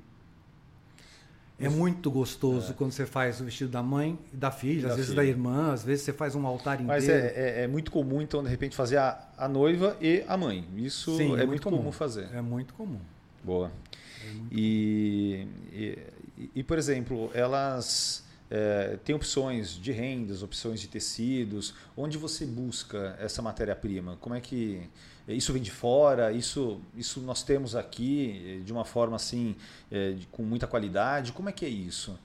[1.59, 2.73] é muito gostoso é.
[2.73, 5.23] quando você faz o vestido da mãe e da filha, da às vezes filha.
[5.23, 6.87] da irmã, às vezes você faz um altar inteiro.
[6.87, 10.37] Mas é, é, é, muito comum, então, de repente, fazer a, a noiva e a
[10.37, 10.67] mãe.
[10.75, 11.77] Isso Sim, é, muito, muito comum.
[11.77, 11.91] comum.
[11.91, 12.29] fazer.
[12.31, 12.99] É muito comum.
[13.43, 13.71] Boa.
[14.23, 15.99] Muito e, e,
[16.55, 21.73] e, por exemplo, elas é, têm opções de rendas, opções de tecidos.
[21.95, 24.17] Onde você busca essa matéria-prima?
[24.21, 24.89] Como é que
[25.27, 29.55] isso vem de fora, isso, isso nós temos aqui eh, de uma forma assim,
[29.91, 31.33] é, com muita qualidade.
[31.33, 32.17] Como é que é isso?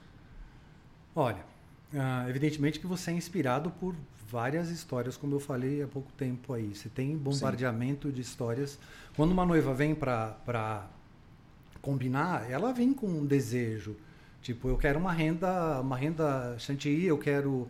[1.14, 1.44] Olha,
[1.92, 3.96] uh, evidentemente que você é inspirado por
[4.28, 6.74] várias histórias, como eu falei há pouco tempo aí.
[6.74, 8.14] Você tem bombardeamento Sim.
[8.14, 8.78] de histórias.
[9.16, 10.88] Quando uma noiva vem para
[11.82, 13.96] combinar, ela vem com um desejo.
[14.42, 17.68] Tipo, eu quero uma renda, uma renda chantilly, eu quero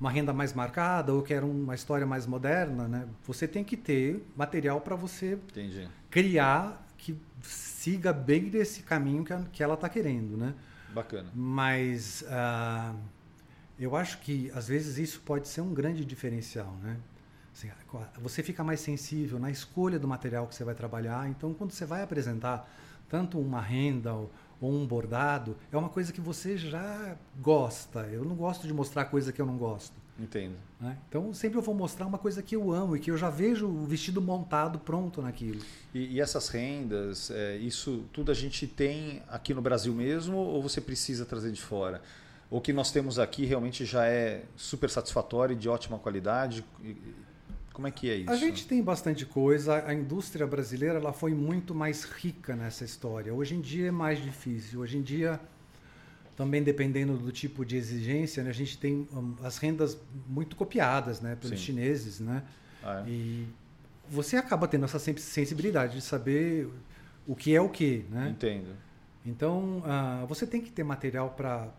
[0.00, 3.06] uma renda mais marcada ou quer uma história mais moderna, né?
[3.24, 5.88] Você tem que ter material para você Entendi.
[6.10, 10.54] criar que siga bem desse caminho que, a, que ela está querendo, né?
[10.92, 11.30] Bacana.
[11.34, 12.96] Mas uh,
[13.78, 16.96] eu acho que às vezes isso pode ser um grande diferencial, né?
[17.52, 17.70] Assim,
[18.20, 21.26] você fica mais sensível na escolha do material que você vai trabalhar.
[21.28, 22.70] Então, quando você vai apresentar
[23.08, 28.00] tanto uma renda ou, ou um bordado, é uma coisa que você já gosta.
[28.06, 29.94] Eu não gosto de mostrar coisa que eu não gosto.
[30.18, 30.54] Entendo.
[30.80, 30.96] Né?
[31.08, 33.66] Então, sempre eu vou mostrar uma coisa que eu amo e que eu já vejo
[33.66, 35.60] o vestido montado pronto naquilo.
[35.94, 40.62] E, e essas rendas, é, isso tudo a gente tem aqui no Brasil mesmo ou
[40.62, 42.00] você precisa trazer de fora?
[42.48, 46.64] O que nós temos aqui realmente já é super satisfatório e de ótima qualidade?
[47.76, 48.30] Como é que é isso?
[48.30, 49.84] A gente tem bastante coisa.
[49.86, 53.34] A indústria brasileira ela foi muito mais rica nessa história.
[53.34, 54.80] Hoje em dia é mais difícil.
[54.80, 55.38] Hoje em dia,
[56.34, 61.20] também dependendo do tipo de exigência, né, a gente tem um, as rendas muito copiadas
[61.20, 61.66] né, pelos Sim.
[61.66, 62.18] chineses.
[62.18, 62.42] Né?
[62.82, 63.10] Ah, é.
[63.10, 63.46] E
[64.08, 66.70] você acaba tendo essa sensibilidade de saber
[67.26, 68.06] o que é o que.
[68.08, 68.30] Né?
[68.30, 68.74] Entendo.
[69.22, 71.70] Então, uh, você tem que ter material para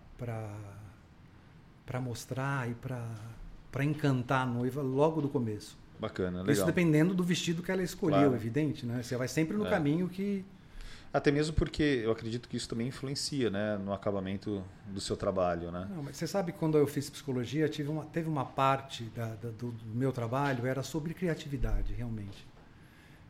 [1.99, 5.86] mostrar e para encantar a noiva logo do começo.
[5.99, 6.53] Bacana, legal.
[6.53, 8.35] Isso dependendo do vestido que ela escolheu, claro.
[8.35, 9.01] evidente, né?
[9.01, 9.69] Você vai sempre no é.
[9.69, 10.45] caminho que
[11.13, 15.71] até mesmo porque eu acredito que isso também influencia né, no acabamento do seu trabalho.
[15.71, 15.87] Né?
[15.89, 19.49] Não, você sabe que quando eu fiz psicologia, tive uma, teve uma parte da, da,
[19.49, 22.47] do, do, meu trabalho era sobre criatividade, realmente.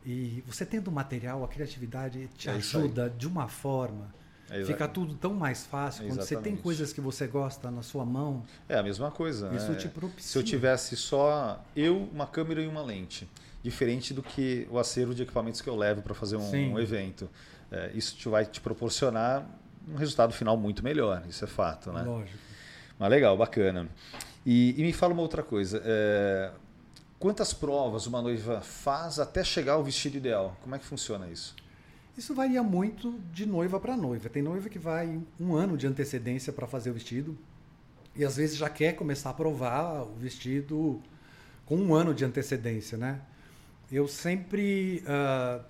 [0.06, 4.13] E você tendo material, a criatividade te é ajuda de uma forma
[4.50, 8.06] é Fica tudo tão mais fácil quando você tem coisas que você gosta na sua
[8.06, 8.44] mão.
[8.70, 9.54] É a mesma coisa.
[9.54, 9.78] Isso né?
[9.78, 10.32] te propicia.
[10.32, 13.28] Se eu tivesse só eu, uma câmera e uma lente,
[13.62, 17.30] diferente do que o acervo de equipamentos que eu levo para fazer um, um evento,
[17.72, 19.46] é, isso te vai te proporcionar
[19.88, 21.24] um resultado final muito melhor.
[21.28, 22.04] Isso é fato, né?
[22.04, 22.38] Lógico.
[22.98, 23.88] Mas legal, bacana.
[24.46, 25.82] E, e me fala uma outra coisa.
[25.84, 26.52] É,
[27.20, 30.56] quantas provas uma noiva faz até chegar ao vestido ideal?
[30.62, 31.56] Como é que funciona isso?
[32.17, 34.27] Isso varia muito de noiva para noiva.
[34.27, 37.38] Tem noiva que vai um ano de antecedência para fazer o vestido
[38.15, 40.99] e às vezes já quer começar a provar o vestido
[41.67, 43.21] com um ano de antecedência, né?
[43.91, 45.63] Eu sempre uh,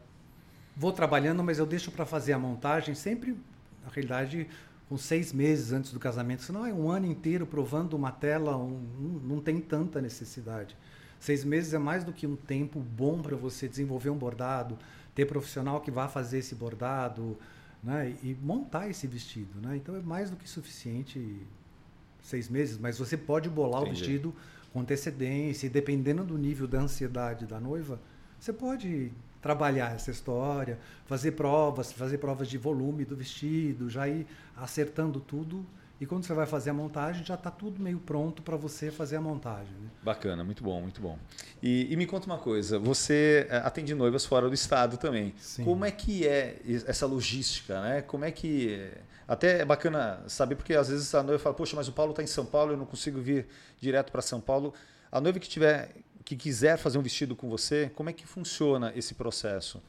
[0.76, 3.36] vou trabalhando, mas eu deixo para fazer a montagem sempre,
[3.84, 4.48] na realidade,
[4.88, 6.44] com seis meses antes do casamento.
[6.44, 8.80] Senão é um ano inteiro provando uma tela, um,
[9.26, 10.78] não tem tanta necessidade.
[11.20, 14.78] Seis meses é mais do que um tempo bom para você desenvolver um bordado,
[15.18, 17.36] ter profissional que vá fazer esse bordado,
[17.84, 18.16] né?
[18.22, 19.76] E montar esse vestido, né?
[19.76, 21.42] Então é mais do que suficiente
[22.22, 23.96] seis meses, mas você pode bolar Entendi.
[23.96, 24.36] o vestido
[24.72, 28.00] com antecedência, e dependendo do nível da ansiedade da noiva,
[28.40, 30.78] você pode trabalhar essa história,
[31.08, 35.66] fazer provas, fazer provas de volume do vestido, já ir acertando tudo
[36.00, 39.16] e quando você vai fazer a montagem, já está tudo meio pronto para você fazer
[39.16, 39.74] a montagem.
[39.74, 39.90] Né?
[40.04, 41.18] Bacana, muito bom, muito bom.
[41.62, 45.34] E, e, me conta uma coisa, você eh, atende noivas fora do estado também.
[45.40, 45.64] Sim.
[45.64, 47.82] Como é que é essa logística?
[47.82, 48.02] Né?
[48.04, 48.92] Como é que...
[49.28, 52.24] Até é bacana saber, porque às vezes a noiva fala, poxa, mas o Paulo está
[52.24, 53.48] em São Paulo, eu não consigo vir
[53.82, 54.74] direto para São Paulo.
[55.12, 58.94] A noiva que tiver, que quiser fazer um vestido com você, como é que funciona
[58.96, 59.82] esse processo?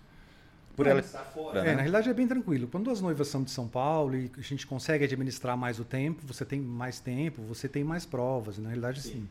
[0.79, 1.71] Por É, ela estar fora, É, né?
[1.73, 2.69] na realidade é bem tranquilo.
[2.69, 6.23] Quando as noivas são de São Paulo e a gente consegue administrar mais o tempo,
[6.27, 8.59] você tem mais tempo, você tem mais provas.
[8.59, 9.29] Na realidade, sim.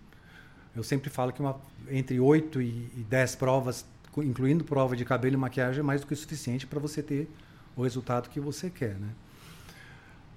[0.76, 3.86] Eu sempre falo que uma, entre 8 e e 10 provas,
[4.18, 7.30] incluindo prova de cabelo e maquiagem, é mais do que o suficiente para você ter
[7.76, 9.08] o resultado que você quer, né?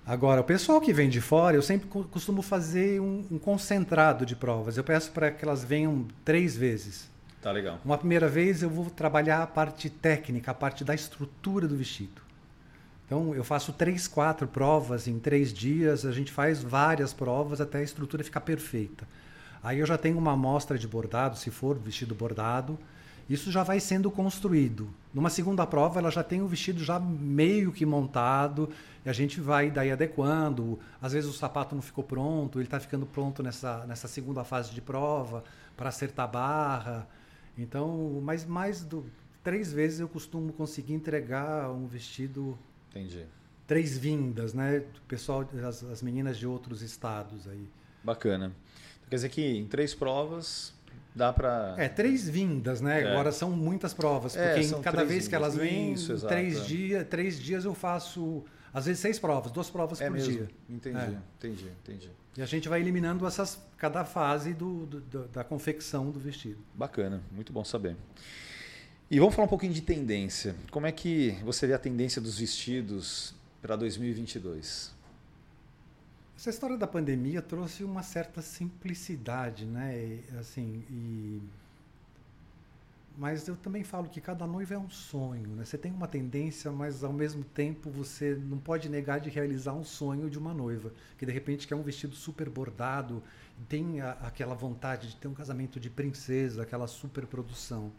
[0.07, 4.25] Agora, o pessoal que vem de fora, eu sempre co- costumo fazer um, um concentrado
[4.25, 4.77] de provas.
[4.77, 7.09] Eu peço para que elas venham três vezes.
[7.41, 7.79] Tá legal.
[7.85, 12.21] Uma primeira vez eu vou trabalhar a parte técnica, a parte da estrutura do vestido.
[13.07, 17.79] Então eu faço três, quatro provas em três dias, a gente faz várias provas até
[17.79, 19.09] a estrutura ficar perfeita.
[19.63, 22.79] Aí eu já tenho uma amostra de bordado, se for vestido bordado,
[23.29, 24.91] isso já vai sendo construído.
[25.13, 28.69] Numa segunda prova ela já tem o vestido já meio que montado,
[29.05, 30.79] e a gente vai daí adequando.
[31.01, 34.73] Às vezes o sapato não ficou pronto, ele está ficando pronto nessa, nessa segunda fase
[34.73, 35.43] de prova
[35.77, 37.07] para acertar a barra.
[37.63, 39.05] Então, mas mais do
[39.43, 42.59] três vezes eu costumo conseguir entregar um vestido
[42.91, 43.25] Entendi.
[43.67, 44.79] três vindas, né?
[44.79, 47.69] O pessoal, as, as meninas de outros estados aí.
[48.03, 48.53] Bacana.
[49.09, 50.73] Quer dizer que em três provas
[51.15, 51.75] dá para.
[51.77, 53.03] É, três vindas, né?
[53.03, 53.11] É.
[53.13, 55.55] Agora são muitas provas, É, porque em cada vez que vindas.
[55.55, 56.65] elas vêm, Isso, três, é.
[56.65, 60.33] dia, três dias eu faço, às vezes, seis provas, duas provas É por mesmo.
[60.33, 60.49] dia.
[60.69, 61.19] Entendi, É.
[61.39, 62.11] entendi, entendi.
[62.37, 66.59] E a gente vai eliminando essas, cada fase do, do- da confecção do vestido.
[66.75, 67.97] Bacana, muito bom saber.
[69.11, 70.55] E vamos falar um pouquinho de tendência.
[70.71, 74.93] Como é que você vê a tendência dos vestidos para 2022?
[76.37, 80.21] Essa história da pandemia trouxe uma certa simplicidade, né?
[80.39, 81.43] Assim, e...
[83.21, 85.63] Mas eu também falo que cada noiva é um sonho, né?
[85.67, 89.85] Você tem uma tendência, mas ao mesmo tempo você não pode negar de realizar um
[89.85, 93.23] sonho de uma noiva, que de repente quer um vestido super bordado,
[93.69, 97.93] tem a- aquela vontade de ter um casamento de princesa, aquela super produção.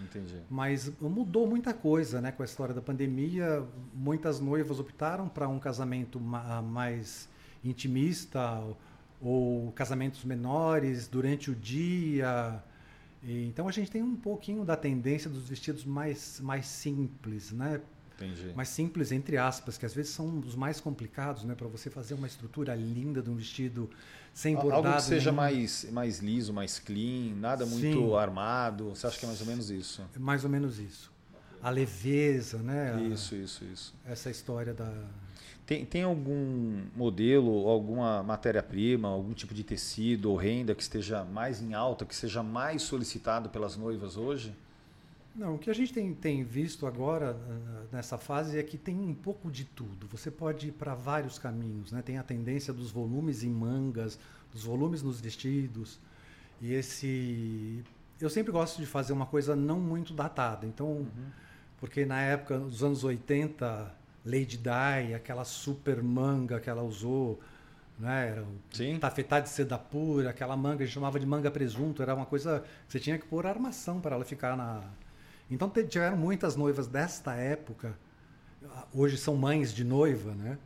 [0.00, 0.36] Entendi.
[0.48, 2.30] Mas mudou muita coisa, né?
[2.30, 7.28] Com a história da pandemia, muitas noivas optaram para um casamento ma- mais
[7.64, 8.62] intimista
[9.20, 12.62] ou casamentos menores durante o dia.
[13.22, 17.80] E, então a gente tem um pouquinho da tendência dos vestidos mais, mais simples, né?
[18.16, 18.52] Entendi.
[18.54, 21.54] Mais simples entre aspas, que às vezes são os mais complicados, né?
[21.54, 23.88] Para você fazer uma estrutura linda de um vestido
[24.34, 24.86] sem bordado.
[24.88, 25.36] Algo que seja nenhum.
[25.36, 28.14] mais, mais liso, mais clean, nada muito Sim.
[28.16, 28.90] armado.
[28.90, 30.02] Você acha que é mais ou menos isso?
[30.14, 31.12] É mais ou menos isso.
[31.62, 32.94] A leveza, né?
[32.94, 33.94] A- Isso, isso, isso.
[34.04, 34.92] essa história da
[35.68, 41.60] Tem, tem algum modelo, alguma matéria-prima, algum tipo de tecido ou renda que esteja mais
[41.60, 44.56] em alta, que seja mais solicitado pelas noivas hoje?
[45.34, 47.36] não o que a gente tem, tem visto agora
[47.92, 50.08] nessa fase é que tem um pouco de tudo.
[50.08, 52.00] Você pode ir para vários caminhos né?
[52.00, 54.18] Tem a tendência dos volumes em mangas
[54.50, 56.00] dos volumes nos vestidos.
[56.62, 57.84] E esse
[58.18, 60.66] eu sempre gosto de fazer uma coisa não muito datada.
[60.66, 61.06] Então
[61.78, 63.97] porque na época dos anos 80
[64.28, 67.40] Lady Di aquela super manga que ela usou
[67.98, 68.98] né era Sim.
[68.98, 72.60] tafetá de seda pura, aquela manga, a gente chamava de manga presunto, era uma coisa
[72.86, 74.82] que você tinha que pôr armação para ela ficar na.
[75.50, 77.96] Então te- tiveram muitas noivas desta época,
[78.94, 80.58] hoje são mães de noiva, né?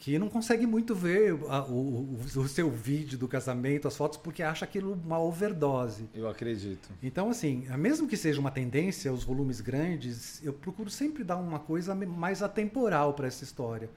[0.00, 4.16] Que não conseguem muito ver a- o, o- o seu vídeo do casamento, as fotos,
[4.18, 6.08] porque acha aquilo uma overdose.
[6.14, 6.88] Eu acredito.
[7.02, 11.58] Então, assim, mesmo que seja uma tendência, os volumes grandes, eu procuro sempre dar uma
[11.58, 13.90] coisa mais atemporal para essa história.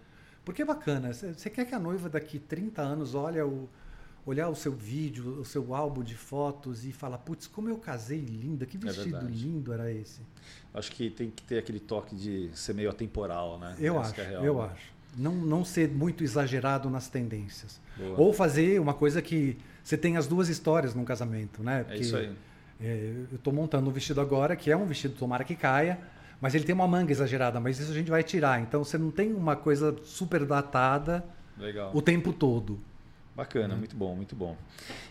[0.44, 1.14] Porque é bacana.
[1.14, 3.70] Você quer que a noiva daqui 30 anos olha o,
[4.26, 8.20] olhar o seu vídeo, o seu álbum de fotos e fala, putz, como eu casei
[8.20, 9.32] linda, que vestido verdade.
[9.34, 10.20] lindo era esse.
[10.74, 13.74] Acho que tem que ter aquele toque de ser meio atemporal, né?
[13.80, 14.93] Eu Essa acho, é eu acho.
[15.18, 17.80] Não, não ser muito exagerado nas tendências.
[17.98, 18.20] Boa.
[18.20, 21.86] Ou fazer uma coisa que você tem as duas histórias num casamento, né?
[21.90, 22.32] É isso aí.
[22.82, 26.00] É, eu estou montando um vestido agora, que é um vestido tomara que caia,
[26.42, 28.60] mas ele tem uma manga exagerada, mas isso a gente vai tirar.
[28.62, 31.24] Então você não tem uma coisa super datada
[31.58, 31.92] Legal.
[31.94, 32.80] o tempo todo.
[33.36, 34.56] Bacana, muito bom, muito bom.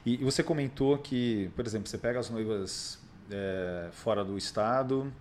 [0.06, 2.98] E, e você comentou que, por exemplo, você pega as noivas
[3.30, 5.12] é, fora do estado,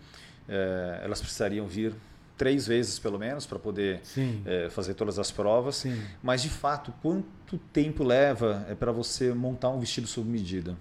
[0.47, 1.93] é, elas precisariam vir
[2.41, 4.01] três vezes pelo menos para poder
[4.47, 5.75] é, fazer todas as provas.
[5.75, 6.01] Sim.
[6.23, 10.75] Mas de fato, quanto tempo leva é, para você montar um vestido sob medida?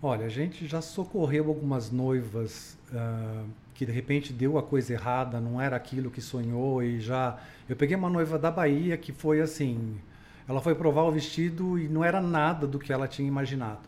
[0.00, 5.38] Olha, a gente já socorreu algumas noivas ah, que de repente deu a coisa errada,
[5.38, 7.38] não era aquilo que sonhou e já.
[7.68, 10.00] Eu peguei uma noiva da Bahia que foi assim.
[10.48, 13.86] Ela foi provar o vestido e não era nada do que ela tinha imaginado.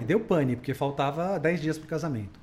[0.00, 2.38] E deu pane, porque faltava 10 dias para o casamento.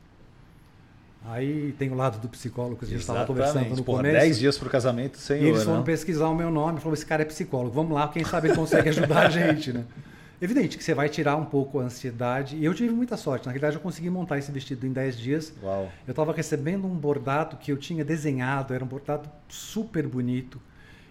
[1.28, 4.20] Aí tem o lado do psicólogo que a gente estava conversando no Porra, começo.
[4.20, 5.48] 10 dias para o casamento, E senhor.
[5.48, 5.84] eles foram né?
[5.84, 8.90] pesquisar o meu nome, falou: esse cara é psicólogo, vamos lá, quem sabe ele consegue
[8.90, 9.86] ajudar a gente, né?
[10.42, 12.58] Evidente que você vai tirar um pouco a ansiedade.
[12.58, 13.46] E eu tive muita sorte.
[13.46, 15.54] Na realidade, eu consegui montar esse vestido em 10 dias.
[15.64, 15.90] Uau.
[16.06, 20.60] Eu estava recebendo um bordado que eu tinha desenhado, era um bordado super bonito.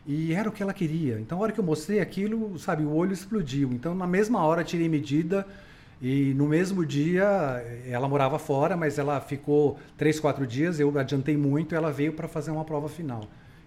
[0.06, 1.18] E era o que ela queria.
[1.18, 3.70] Então, a hora que eu mostrei aquilo, sabe, o olho explodiu.
[3.72, 5.46] Então, na mesma hora, tirei medida.
[6.04, 7.24] E no mesmo dia,
[7.88, 10.78] ela morava fora, mas ela ficou três, quatro dias.
[10.78, 11.74] Eu adiantei muito.
[11.74, 13.22] Ela veio para fazer uma prova final.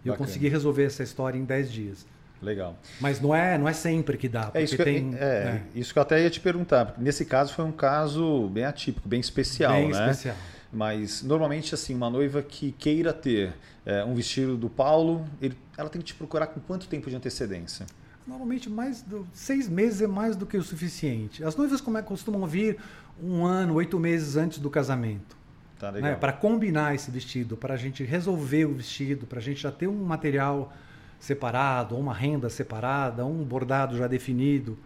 [0.06, 2.06] E eu consegui resolver essa história em 10 dias.
[2.40, 2.78] Legal.
[3.02, 4.52] Mas não é, não é sempre que dá.
[4.54, 6.94] É isso que, tem, eu, é, é, isso que eu até ia te perguntar.
[7.00, 10.12] Nesse caso foi um caso bem atípico, bem especial, bem né?
[10.12, 10.36] especial.
[10.72, 13.52] Mas normalmente assim, uma noiva que queira ter
[13.84, 17.16] é, um vestido do Paulo, ele, ela tem que te procurar com quanto tempo de
[17.16, 17.88] antecedência?
[18.28, 21.44] Normalmente mais do, seis meses é mais do que o suficiente.
[21.44, 22.78] As noivas como é, costumam vir
[23.24, 25.38] um ano, oito meses antes do casamento.
[25.80, 26.16] Tá né?
[26.16, 29.88] Para combinar esse vestido, para a gente resolver o vestido, para a gente já ter
[29.88, 30.74] um material
[31.20, 34.78] separado, ou uma renda separada, um bordado já definido.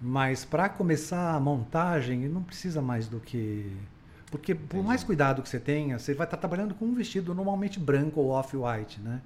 [0.00, 3.72] Mas para começar a montagem, não precisa mais do que.
[4.30, 7.80] Porque por mais cuidado que você tenha, você vai estar trabalhando com um vestido normalmente
[7.80, 9.22] branco ou off-white, né?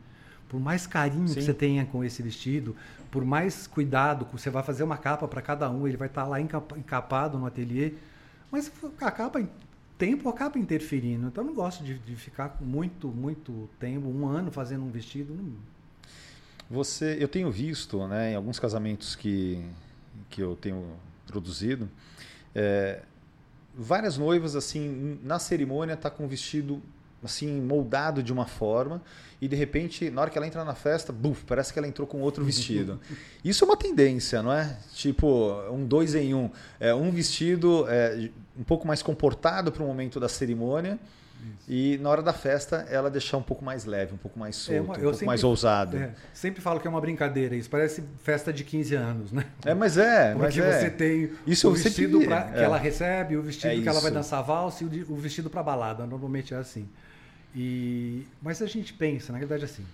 [0.51, 1.37] Por mais carinho Sim.
[1.37, 2.75] que você tenha com esse vestido,
[3.09, 6.41] por mais cuidado, você vai fazer uma capa para cada um, ele vai estar lá
[6.41, 7.93] encapado no ateliê.
[8.51, 9.41] Mas a capa,
[9.97, 11.29] tempo acaba interferindo.
[11.29, 15.39] Então eu não gosto de, de ficar muito, muito tempo, um ano fazendo um vestido.
[16.69, 19.65] Você, eu tenho visto, né, em alguns casamentos que,
[20.29, 20.97] que eu tenho
[21.29, 21.89] produzido,
[22.53, 23.03] é,
[23.73, 26.83] várias noivas assim na cerimônia tá com o vestido
[27.23, 29.03] assim moldado de uma forma
[29.41, 32.07] e de repente na hora que ela entra na festa, buf, parece que ela entrou
[32.07, 33.01] com outro vestido.
[33.45, 34.77] Isso é uma tendência, não é?
[34.95, 39.87] Tipo um dois em um, é um vestido é, um pouco mais comportado para o
[39.87, 40.99] momento da cerimônia
[41.69, 44.77] e na hora da festa, ela deixar um pouco mais leve, um pouco mais solto,
[44.77, 45.97] é uma, um pouco sempre, mais ousado.
[45.97, 49.47] É, sempre falo que é uma brincadeira, isso parece festa de 15 anos, né?
[49.65, 50.35] É, mas é.
[50.37, 50.91] Porque mas você é.
[50.91, 52.65] tem isso o vestido pra, que é.
[52.65, 55.63] ela recebe, o vestido é que ela vai dançar valsa e o, o vestido para
[55.63, 56.07] balada.
[56.07, 56.89] Normalmente é assim.
[57.55, 59.85] E, mas a gente pensa, na verdade, assim.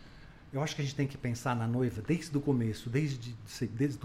[0.52, 3.34] Eu acho que a gente tem que pensar na noiva desde o começo, desde,
[3.72, 3.98] desde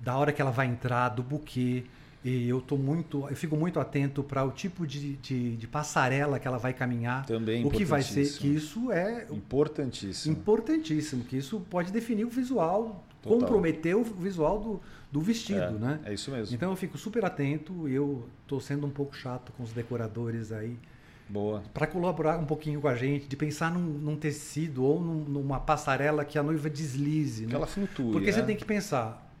[0.00, 1.84] da hora que ela vai entrar, do buquê
[2.24, 6.38] e eu tô muito, eu fico muito atento para o tipo de, de, de, passarela
[6.38, 7.26] que ela vai caminhar.
[7.26, 10.32] Também o que vai ser, que isso é importantíssimo.
[10.32, 13.40] Importantíssimo, que isso pode definir o visual, Total.
[13.40, 14.80] comprometer o visual do,
[15.10, 16.00] do vestido, é, né?
[16.04, 16.54] É isso mesmo.
[16.54, 20.78] Então eu fico super atento, eu tô sendo um pouco chato com os decoradores aí.
[21.32, 21.62] Boa.
[21.72, 25.58] Para colaborar um pouquinho com a gente, de pensar num, num tecido ou num, numa
[25.58, 27.46] passarela que a noiva deslize.
[27.46, 27.54] Que né?
[27.54, 28.12] ela flutue.
[28.12, 28.32] Porque é?
[28.32, 29.32] você tem que pensar,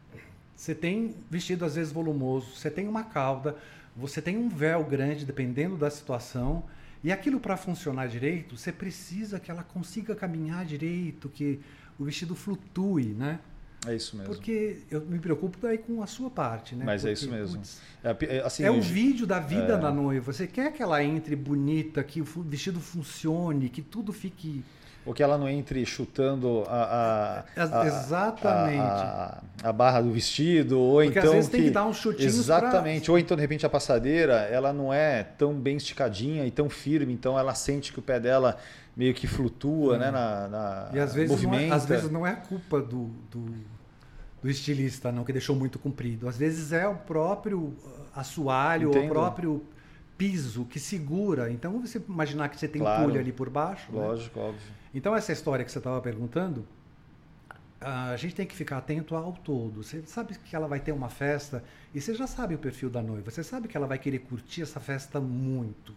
[0.56, 3.56] você tem vestido às vezes volumoso, você tem uma cauda,
[3.94, 6.64] você tem um véu grande, dependendo da situação.
[7.04, 11.60] E aquilo para funcionar direito, você precisa que ela consiga caminhar direito, que
[11.98, 13.38] o vestido flutue, né?
[13.86, 14.32] É isso mesmo.
[14.32, 16.84] Porque eu me preocupo daí com a sua parte, né?
[16.84, 17.56] Mas Porque, é isso mesmo.
[17.56, 19.78] Putz, é, assim, é o vídeo da vida é...
[19.78, 20.32] da noiva.
[20.32, 24.62] Você quer que ela entre bonita, que o vestido funcione, que tudo fique
[25.04, 28.78] ou que ela não entre chutando a, a, a exatamente.
[28.78, 31.96] a, a, barra do vestido ou Porque então às vezes que, tem que dar uns
[31.96, 33.04] chutinhos exatamente.
[33.04, 33.12] Pra...
[33.12, 37.12] ou então de repente a passadeira ela não é tão bem esticadinha e tão firme
[37.12, 38.56] então ela sente que o pé dela
[38.96, 41.66] meio que flutua né na, na e às vezes movimenta.
[41.66, 43.54] não é, às vezes não é culpa do, do,
[44.42, 46.28] do estilista não que deixou muito comprido.
[46.28, 47.74] Às vezes é o próprio
[48.14, 49.62] assoalho ou o próprio
[50.22, 53.04] piso que segura então você imaginar que você tem claro.
[53.04, 54.46] pulha ali por baixo lógico né?
[54.46, 56.66] óbvio então, essa história que você estava perguntando,
[57.80, 59.82] a gente tem que ficar atento ao todo.
[59.82, 63.02] Você sabe que ela vai ter uma festa e você já sabe o perfil da
[63.02, 63.30] noiva.
[63.30, 65.94] Você sabe que ela vai querer curtir essa festa muito.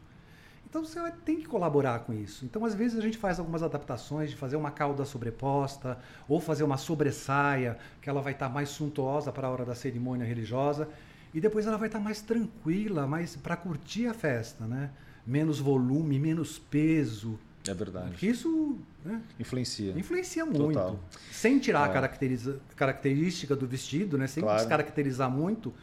[0.67, 2.45] Então você tem que colaborar com isso.
[2.45, 6.63] Então, às vezes, a gente faz algumas adaptações de fazer uma cauda sobreposta ou fazer
[6.63, 10.89] uma sobressaia, que ela vai estar mais suntuosa para a hora da cerimônia religiosa.
[11.35, 14.89] E depois ela vai estar mais tranquila, mais para curtir a festa, né?
[15.27, 17.37] Menos volume, menos peso.
[17.67, 18.11] É verdade.
[18.11, 19.91] Porque isso né, influencia.
[19.99, 20.79] Influencia muito.
[20.79, 20.97] Total.
[21.29, 21.89] Sem tirar é.
[21.89, 24.27] a caracteriza, característica do vestido, né?
[24.27, 24.59] sem claro.
[24.59, 25.73] descaracterizar muito,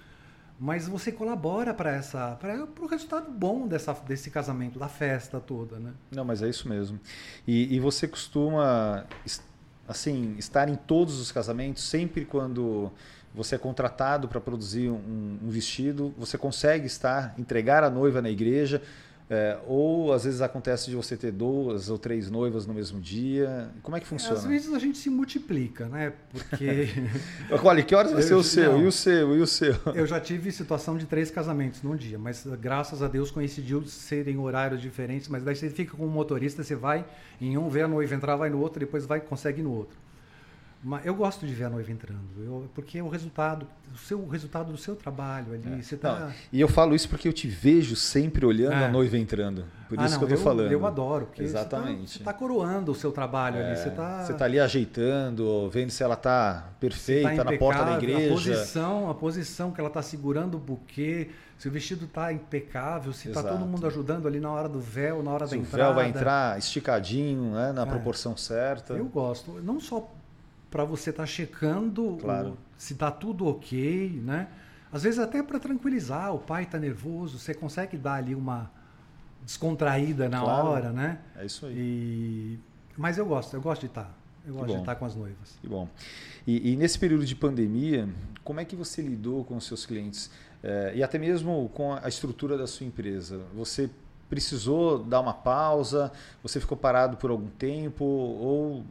[0.58, 5.78] mas você colabora para essa para o resultado bom dessa, desse casamento, da festa toda.
[5.78, 5.92] Né?
[6.10, 6.98] Não, mas é isso mesmo.
[7.46, 9.04] E, e você costuma
[9.86, 12.90] assim estar em todos os casamentos, sempre quando
[13.34, 18.30] você é contratado para produzir um, um vestido, você consegue estar, entregar a noiva na
[18.30, 18.82] igreja,
[19.30, 23.70] é, ou às vezes acontece de você ter duas ou três noivas no mesmo dia.
[23.82, 24.36] Como é que funciona?
[24.36, 26.12] Às vezes a gente se multiplica, né?
[26.30, 26.88] Porque.
[27.64, 28.72] Olha, que horas vai ser o seu?
[28.72, 29.34] Não, e o seu?
[29.34, 29.74] E o seu?
[29.94, 34.36] Eu já tive situação de três casamentos num dia, mas graças a Deus coincidiu serem
[34.38, 35.28] horários diferentes.
[35.28, 37.02] Mas daí você fica com um motorista, você vai
[37.40, 39.96] em um, vê a noiva entrar, vai no outro, depois vai consegue no outro.
[40.84, 44.18] Mas eu gosto de ver a noiva entrando, eu, porque é o resultado, o seu
[44.18, 45.78] o resultado do seu trabalho ali.
[45.78, 45.82] É.
[45.82, 46.18] Você tá...
[46.18, 48.86] Não, e eu falo isso porque eu te vejo sempre olhando é.
[48.86, 49.64] a noiva entrando.
[49.88, 50.72] Por ah, isso não, que eu tô falando.
[50.72, 52.10] Eu adoro, porque Exatamente.
[52.10, 53.66] você está tá coroando o seu trabalho é.
[53.66, 53.76] ali.
[53.76, 58.26] Você está tá ali ajeitando, vendo se ela está perfeita tá na porta da igreja.
[58.26, 63.12] A posição, a posição que ela está segurando o buquê, se o vestido está impecável,
[63.12, 65.90] se está todo mundo ajudando ali na hora do véu, na hora se da entrada.
[65.90, 67.86] O véu vai entrar esticadinho, né, na é.
[67.86, 68.94] proporção certa.
[68.94, 69.60] Eu gosto.
[69.62, 70.10] Não só
[70.72, 72.48] para você estar tá checando claro.
[72.48, 74.48] o, se está tudo ok, né?
[74.90, 78.70] Às vezes até para tranquilizar, o pai está nervoso, você consegue dar ali uma
[79.44, 80.68] descontraída na claro.
[80.68, 81.18] hora, né?
[81.36, 81.74] É isso aí.
[81.76, 82.58] E...
[82.96, 84.04] Mas eu gosto, eu gosto de estar.
[84.04, 84.10] Tá,
[84.46, 85.58] eu gosto de estar tá com as noivas.
[85.60, 85.86] Que bom.
[86.46, 88.08] E, e, nesse período de pandemia,
[88.42, 90.30] como é que você lidou com os seus clientes?
[90.62, 93.42] É, e até mesmo com a estrutura da sua empresa?
[93.54, 93.90] Você
[94.30, 96.10] precisou dar uma pausa?
[96.42, 98.04] Você ficou parado por algum tempo?
[98.04, 98.84] Ou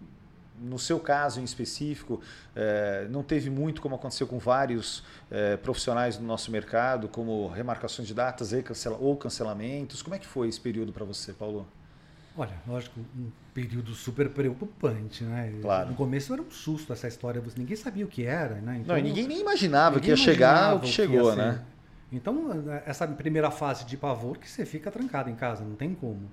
[0.61, 2.21] no seu caso em específico,
[2.55, 8.07] é, não teve muito como aconteceu com vários é, profissionais do nosso mercado, como remarcações
[8.07, 8.51] de datas
[8.99, 10.01] ou cancelamentos.
[10.01, 11.67] Como é que foi esse período para você, Paulo?
[12.37, 15.53] Olha, lógico, um período super preocupante, né?
[15.61, 15.89] Claro.
[15.89, 18.77] No começo era um susto essa história, ninguém sabia o que era, né?
[18.81, 21.61] Então, não, ninguém nem imaginava ninguém que ia chegar o que chegou, né?
[22.11, 22.49] Então,
[22.85, 26.29] essa primeira fase de pavor que você fica trancado em casa, não tem como.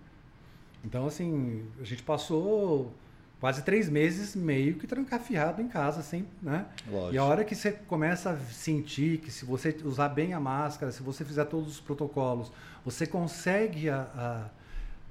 [0.84, 2.92] Então, assim, a gente passou
[3.40, 6.66] quase três meses meio que trancafiado em casa, sem, né?
[6.90, 7.14] Lógico.
[7.14, 10.90] E a hora que você começa a sentir que se você usar bem a máscara,
[10.90, 12.50] se você fizer todos os protocolos,
[12.84, 14.50] você consegue a,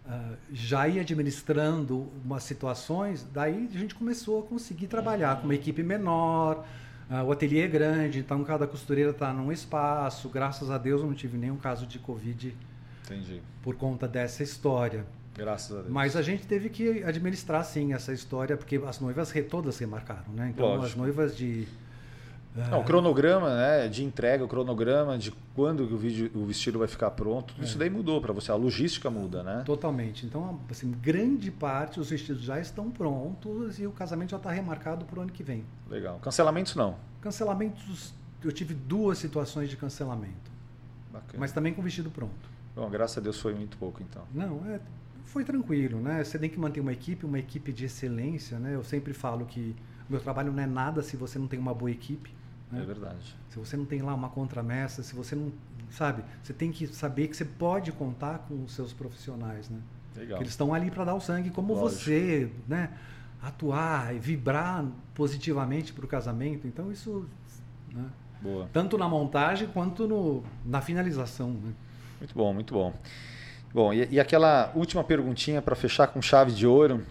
[0.06, 5.46] a, a, já ir administrando umas situações, daí a gente começou a conseguir trabalhar com
[5.46, 6.66] uma equipe menor,
[7.10, 11.08] uh, o ateliê é grande, então cada costureira está num espaço, graças a Deus eu
[11.08, 12.54] não tive nenhum caso de Covid
[13.06, 13.42] Entendi.
[13.64, 15.06] por conta dessa história.
[15.38, 15.94] Graças a Deus.
[15.94, 20.52] Mas a gente teve que administrar, sim, essa história, porque as noivas todas remarcaram, né?
[20.54, 20.86] Então, Lógico.
[20.86, 21.68] as noivas de...
[22.72, 26.88] Não, o cronograma né, de entrega, o cronograma de quando o, vídeo, o vestido vai
[26.88, 27.64] ficar pronto, é.
[27.64, 29.62] isso daí mudou para você, a logística muda, né?
[29.64, 30.26] Totalmente.
[30.26, 35.06] Então, assim, grande parte os vestidos já estão prontos e o casamento já está remarcado
[35.06, 35.64] para o ano que vem.
[35.88, 36.18] Legal.
[36.18, 36.96] Cancelamentos não?
[37.22, 38.12] Cancelamentos,
[38.44, 40.52] eu tive duas situações de cancelamento.
[41.14, 41.38] Bacana.
[41.38, 42.58] Mas também com vestido pronto.
[42.76, 44.24] Bom, graças a Deus foi muito pouco então.
[44.34, 44.80] Não, é,
[45.28, 46.24] foi tranquilo, né?
[46.24, 48.74] Você tem que manter uma equipe, uma equipe de excelência, né?
[48.74, 49.76] Eu sempre falo que
[50.08, 52.34] o meu trabalho não é nada se você não tem uma boa equipe.
[52.72, 52.82] Né?
[52.82, 53.36] É verdade.
[53.50, 55.52] Se você não tem lá uma contramessa, se você não,
[55.92, 59.80] sabe, você tem que saber que você pode contar com os seus profissionais, né?
[60.16, 60.38] Legal.
[60.38, 62.02] Que eles estão ali para dar o sangue, como Lógico.
[62.02, 62.92] você, né?
[63.42, 66.66] Atuar e vibrar positivamente para o casamento.
[66.66, 67.28] Então isso,
[67.94, 68.06] né?
[68.42, 68.70] Boa.
[68.72, 71.52] Tanto na montagem quanto no, na finalização.
[71.52, 71.74] Né?
[72.20, 72.94] Muito bom, muito bom.
[73.74, 77.06] Bom, e, e aquela última perguntinha para fechar com chave de ouro.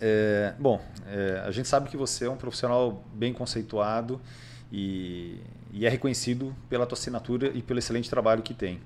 [0.00, 4.20] É, bom, é, a gente sabe que você é um profissional bem conceituado
[4.70, 5.40] e,
[5.72, 8.80] e é reconhecido pela tua assinatura e pelo excelente trabalho que tem.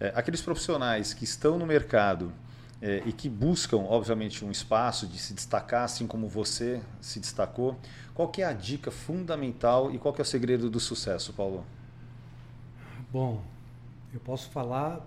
[0.00, 2.32] É, aqueles profissionais que estão no mercado
[2.80, 7.76] é, e que buscam, obviamente, um espaço de se destacar, assim como você se destacou,
[8.14, 11.64] qual que é a dica fundamental e qual que é o segredo do sucesso, Paulo?
[13.10, 13.42] Bom,
[14.12, 15.00] eu posso falar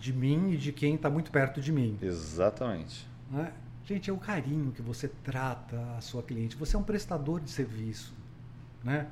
[0.00, 1.98] de mim e de quem está muito perto de mim.
[2.00, 3.06] Exatamente.
[3.30, 3.52] Né?
[3.84, 6.56] Gente, é o carinho que você trata a sua cliente.
[6.56, 8.12] Você é um prestador de serviço,
[8.82, 9.06] né?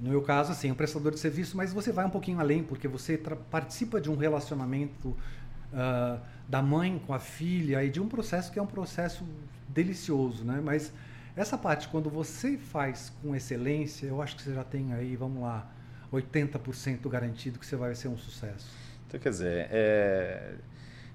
[0.00, 2.86] No meu caso, assim, um prestador de serviço, mas você vai um pouquinho além, porque
[2.86, 3.18] você
[3.50, 8.58] participa de um relacionamento uh, da mãe com a filha e de um processo que
[8.58, 9.24] é um processo
[9.68, 10.60] delicioso, né?
[10.62, 10.92] Mas
[11.36, 15.42] essa parte, quando você faz com excelência, eu acho que você já tem aí, vamos
[15.42, 15.70] lá,
[16.12, 18.68] 80% garantido que você vai ser um sucesso.
[19.08, 20.52] Então, quer dizer, é,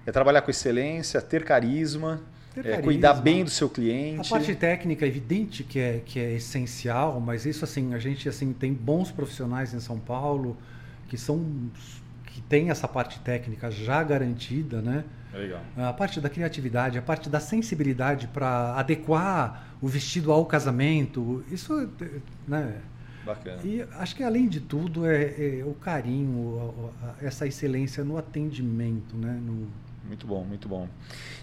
[0.04, 2.20] é trabalhar com excelência, ter carisma,
[2.52, 4.26] ter é, carisma, cuidar bem do seu cliente.
[4.26, 8.28] A parte técnica é evidente que é, que é essencial, mas isso assim, a gente
[8.28, 10.56] assim tem bons profissionais em São Paulo
[11.08, 11.70] que são
[12.26, 15.04] que tem essa parte técnica já garantida, né?
[15.32, 15.60] Legal.
[15.76, 21.88] A parte da criatividade, a parte da sensibilidade para adequar o vestido ao casamento, isso,
[22.46, 22.74] né?
[23.24, 23.60] Bacana.
[23.64, 28.18] E acho que além de tudo é, é o carinho, a, a, essa excelência no
[28.18, 29.32] atendimento, né?
[29.40, 29.68] No...
[30.06, 30.88] Muito bom, muito bom.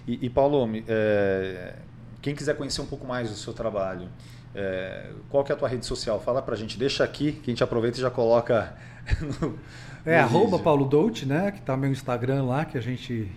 [0.08, 1.76] E, e Paulo, é,
[2.22, 4.08] quem quiser conhecer um pouco mais do seu trabalho,
[4.54, 6.20] é, qual que é a tua rede social?
[6.20, 8.76] Fala pra gente, deixa aqui, que a gente aproveita e já coloca
[9.42, 9.58] no,
[10.06, 11.52] É, no arroba Paulo Dolce, né?
[11.52, 13.32] Que tá meu Instagram lá, que a gente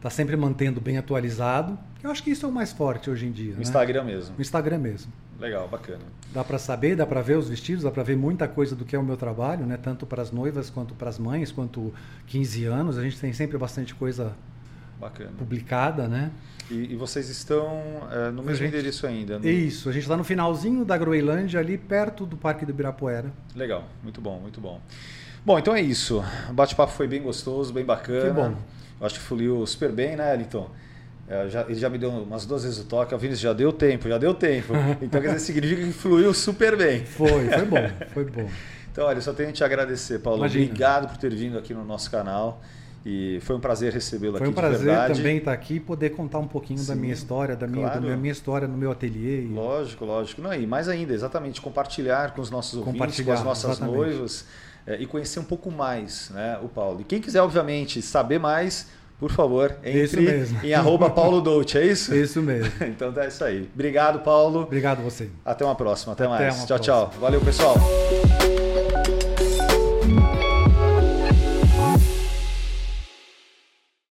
[0.00, 1.78] tá sempre mantendo bem atualizado.
[2.02, 3.50] Eu acho que isso é o mais forte hoje em dia.
[3.52, 3.62] No né?
[3.62, 4.34] Instagram mesmo.
[4.36, 5.12] No Instagram mesmo.
[5.40, 6.00] Legal, bacana.
[6.32, 8.94] Dá para saber, dá para ver os vestidos, dá para ver muita coisa do que
[8.96, 9.76] é o meu trabalho, né?
[9.76, 11.92] Tanto para as noivas quanto para as mães, quanto
[12.26, 12.98] 15 anos.
[12.98, 14.32] A gente tem sempre bastante coisa
[15.00, 15.30] bacana.
[15.38, 16.30] publicada, né?
[16.70, 17.80] E, e vocês estão
[18.10, 19.38] é, no mesmo gente- endereço ainda?
[19.38, 23.32] no- Isso, a gente está no finalzinho da Groenlândia, ali perto do Parque do Ibirapuera.
[23.54, 24.80] Legal, muito bom, muito bom.
[25.46, 26.22] Bom, então é isso.
[26.50, 28.26] O bate-papo foi bem gostoso, bem bacana.
[28.28, 28.54] Que bom.
[29.00, 30.68] Eu acho que fluiu super bem, né, Eliton?
[31.28, 33.14] É, já- ele já me deu umas duas vezes o toque.
[33.14, 34.72] O Vinícius já deu tempo, já deu tempo.
[35.02, 37.04] Então quer dizer, significa que fluiu super bem.
[37.04, 38.48] Foi, foi bom, foi bom.
[38.90, 40.38] Então, olha, só tenho que te agradecer, Paulo.
[40.40, 40.64] Imagina.
[40.64, 42.60] Obrigado por ter vindo aqui no nosso canal.
[43.06, 46.40] E foi um prazer recebê-lo aqui Foi um prazer também estar aqui e poder contar
[46.40, 48.06] um pouquinho da Sim, minha história, da minha, claro.
[48.06, 49.46] da minha história no meu ateliê.
[49.48, 50.42] Lógico, lógico.
[50.42, 53.96] Não, e mais ainda, exatamente, compartilhar com os nossos ouvintes, com as nossas exatamente.
[53.96, 54.44] noivas
[54.98, 57.00] e conhecer um pouco mais né, o Paulo.
[57.00, 58.86] E quem quiser, obviamente, saber mais,
[59.18, 62.14] por favor, entre em arroba Paulo Dolce, é isso?
[62.14, 62.72] Isso mesmo.
[62.86, 63.68] então é isso aí.
[63.74, 64.62] Obrigado, Paulo.
[64.62, 65.28] Obrigado você.
[65.44, 66.12] Até uma próxima.
[66.12, 66.64] Até, Até mais.
[66.64, 67.12] tchau, tchau.
[67.20, 67.76] Valeu, pessoal.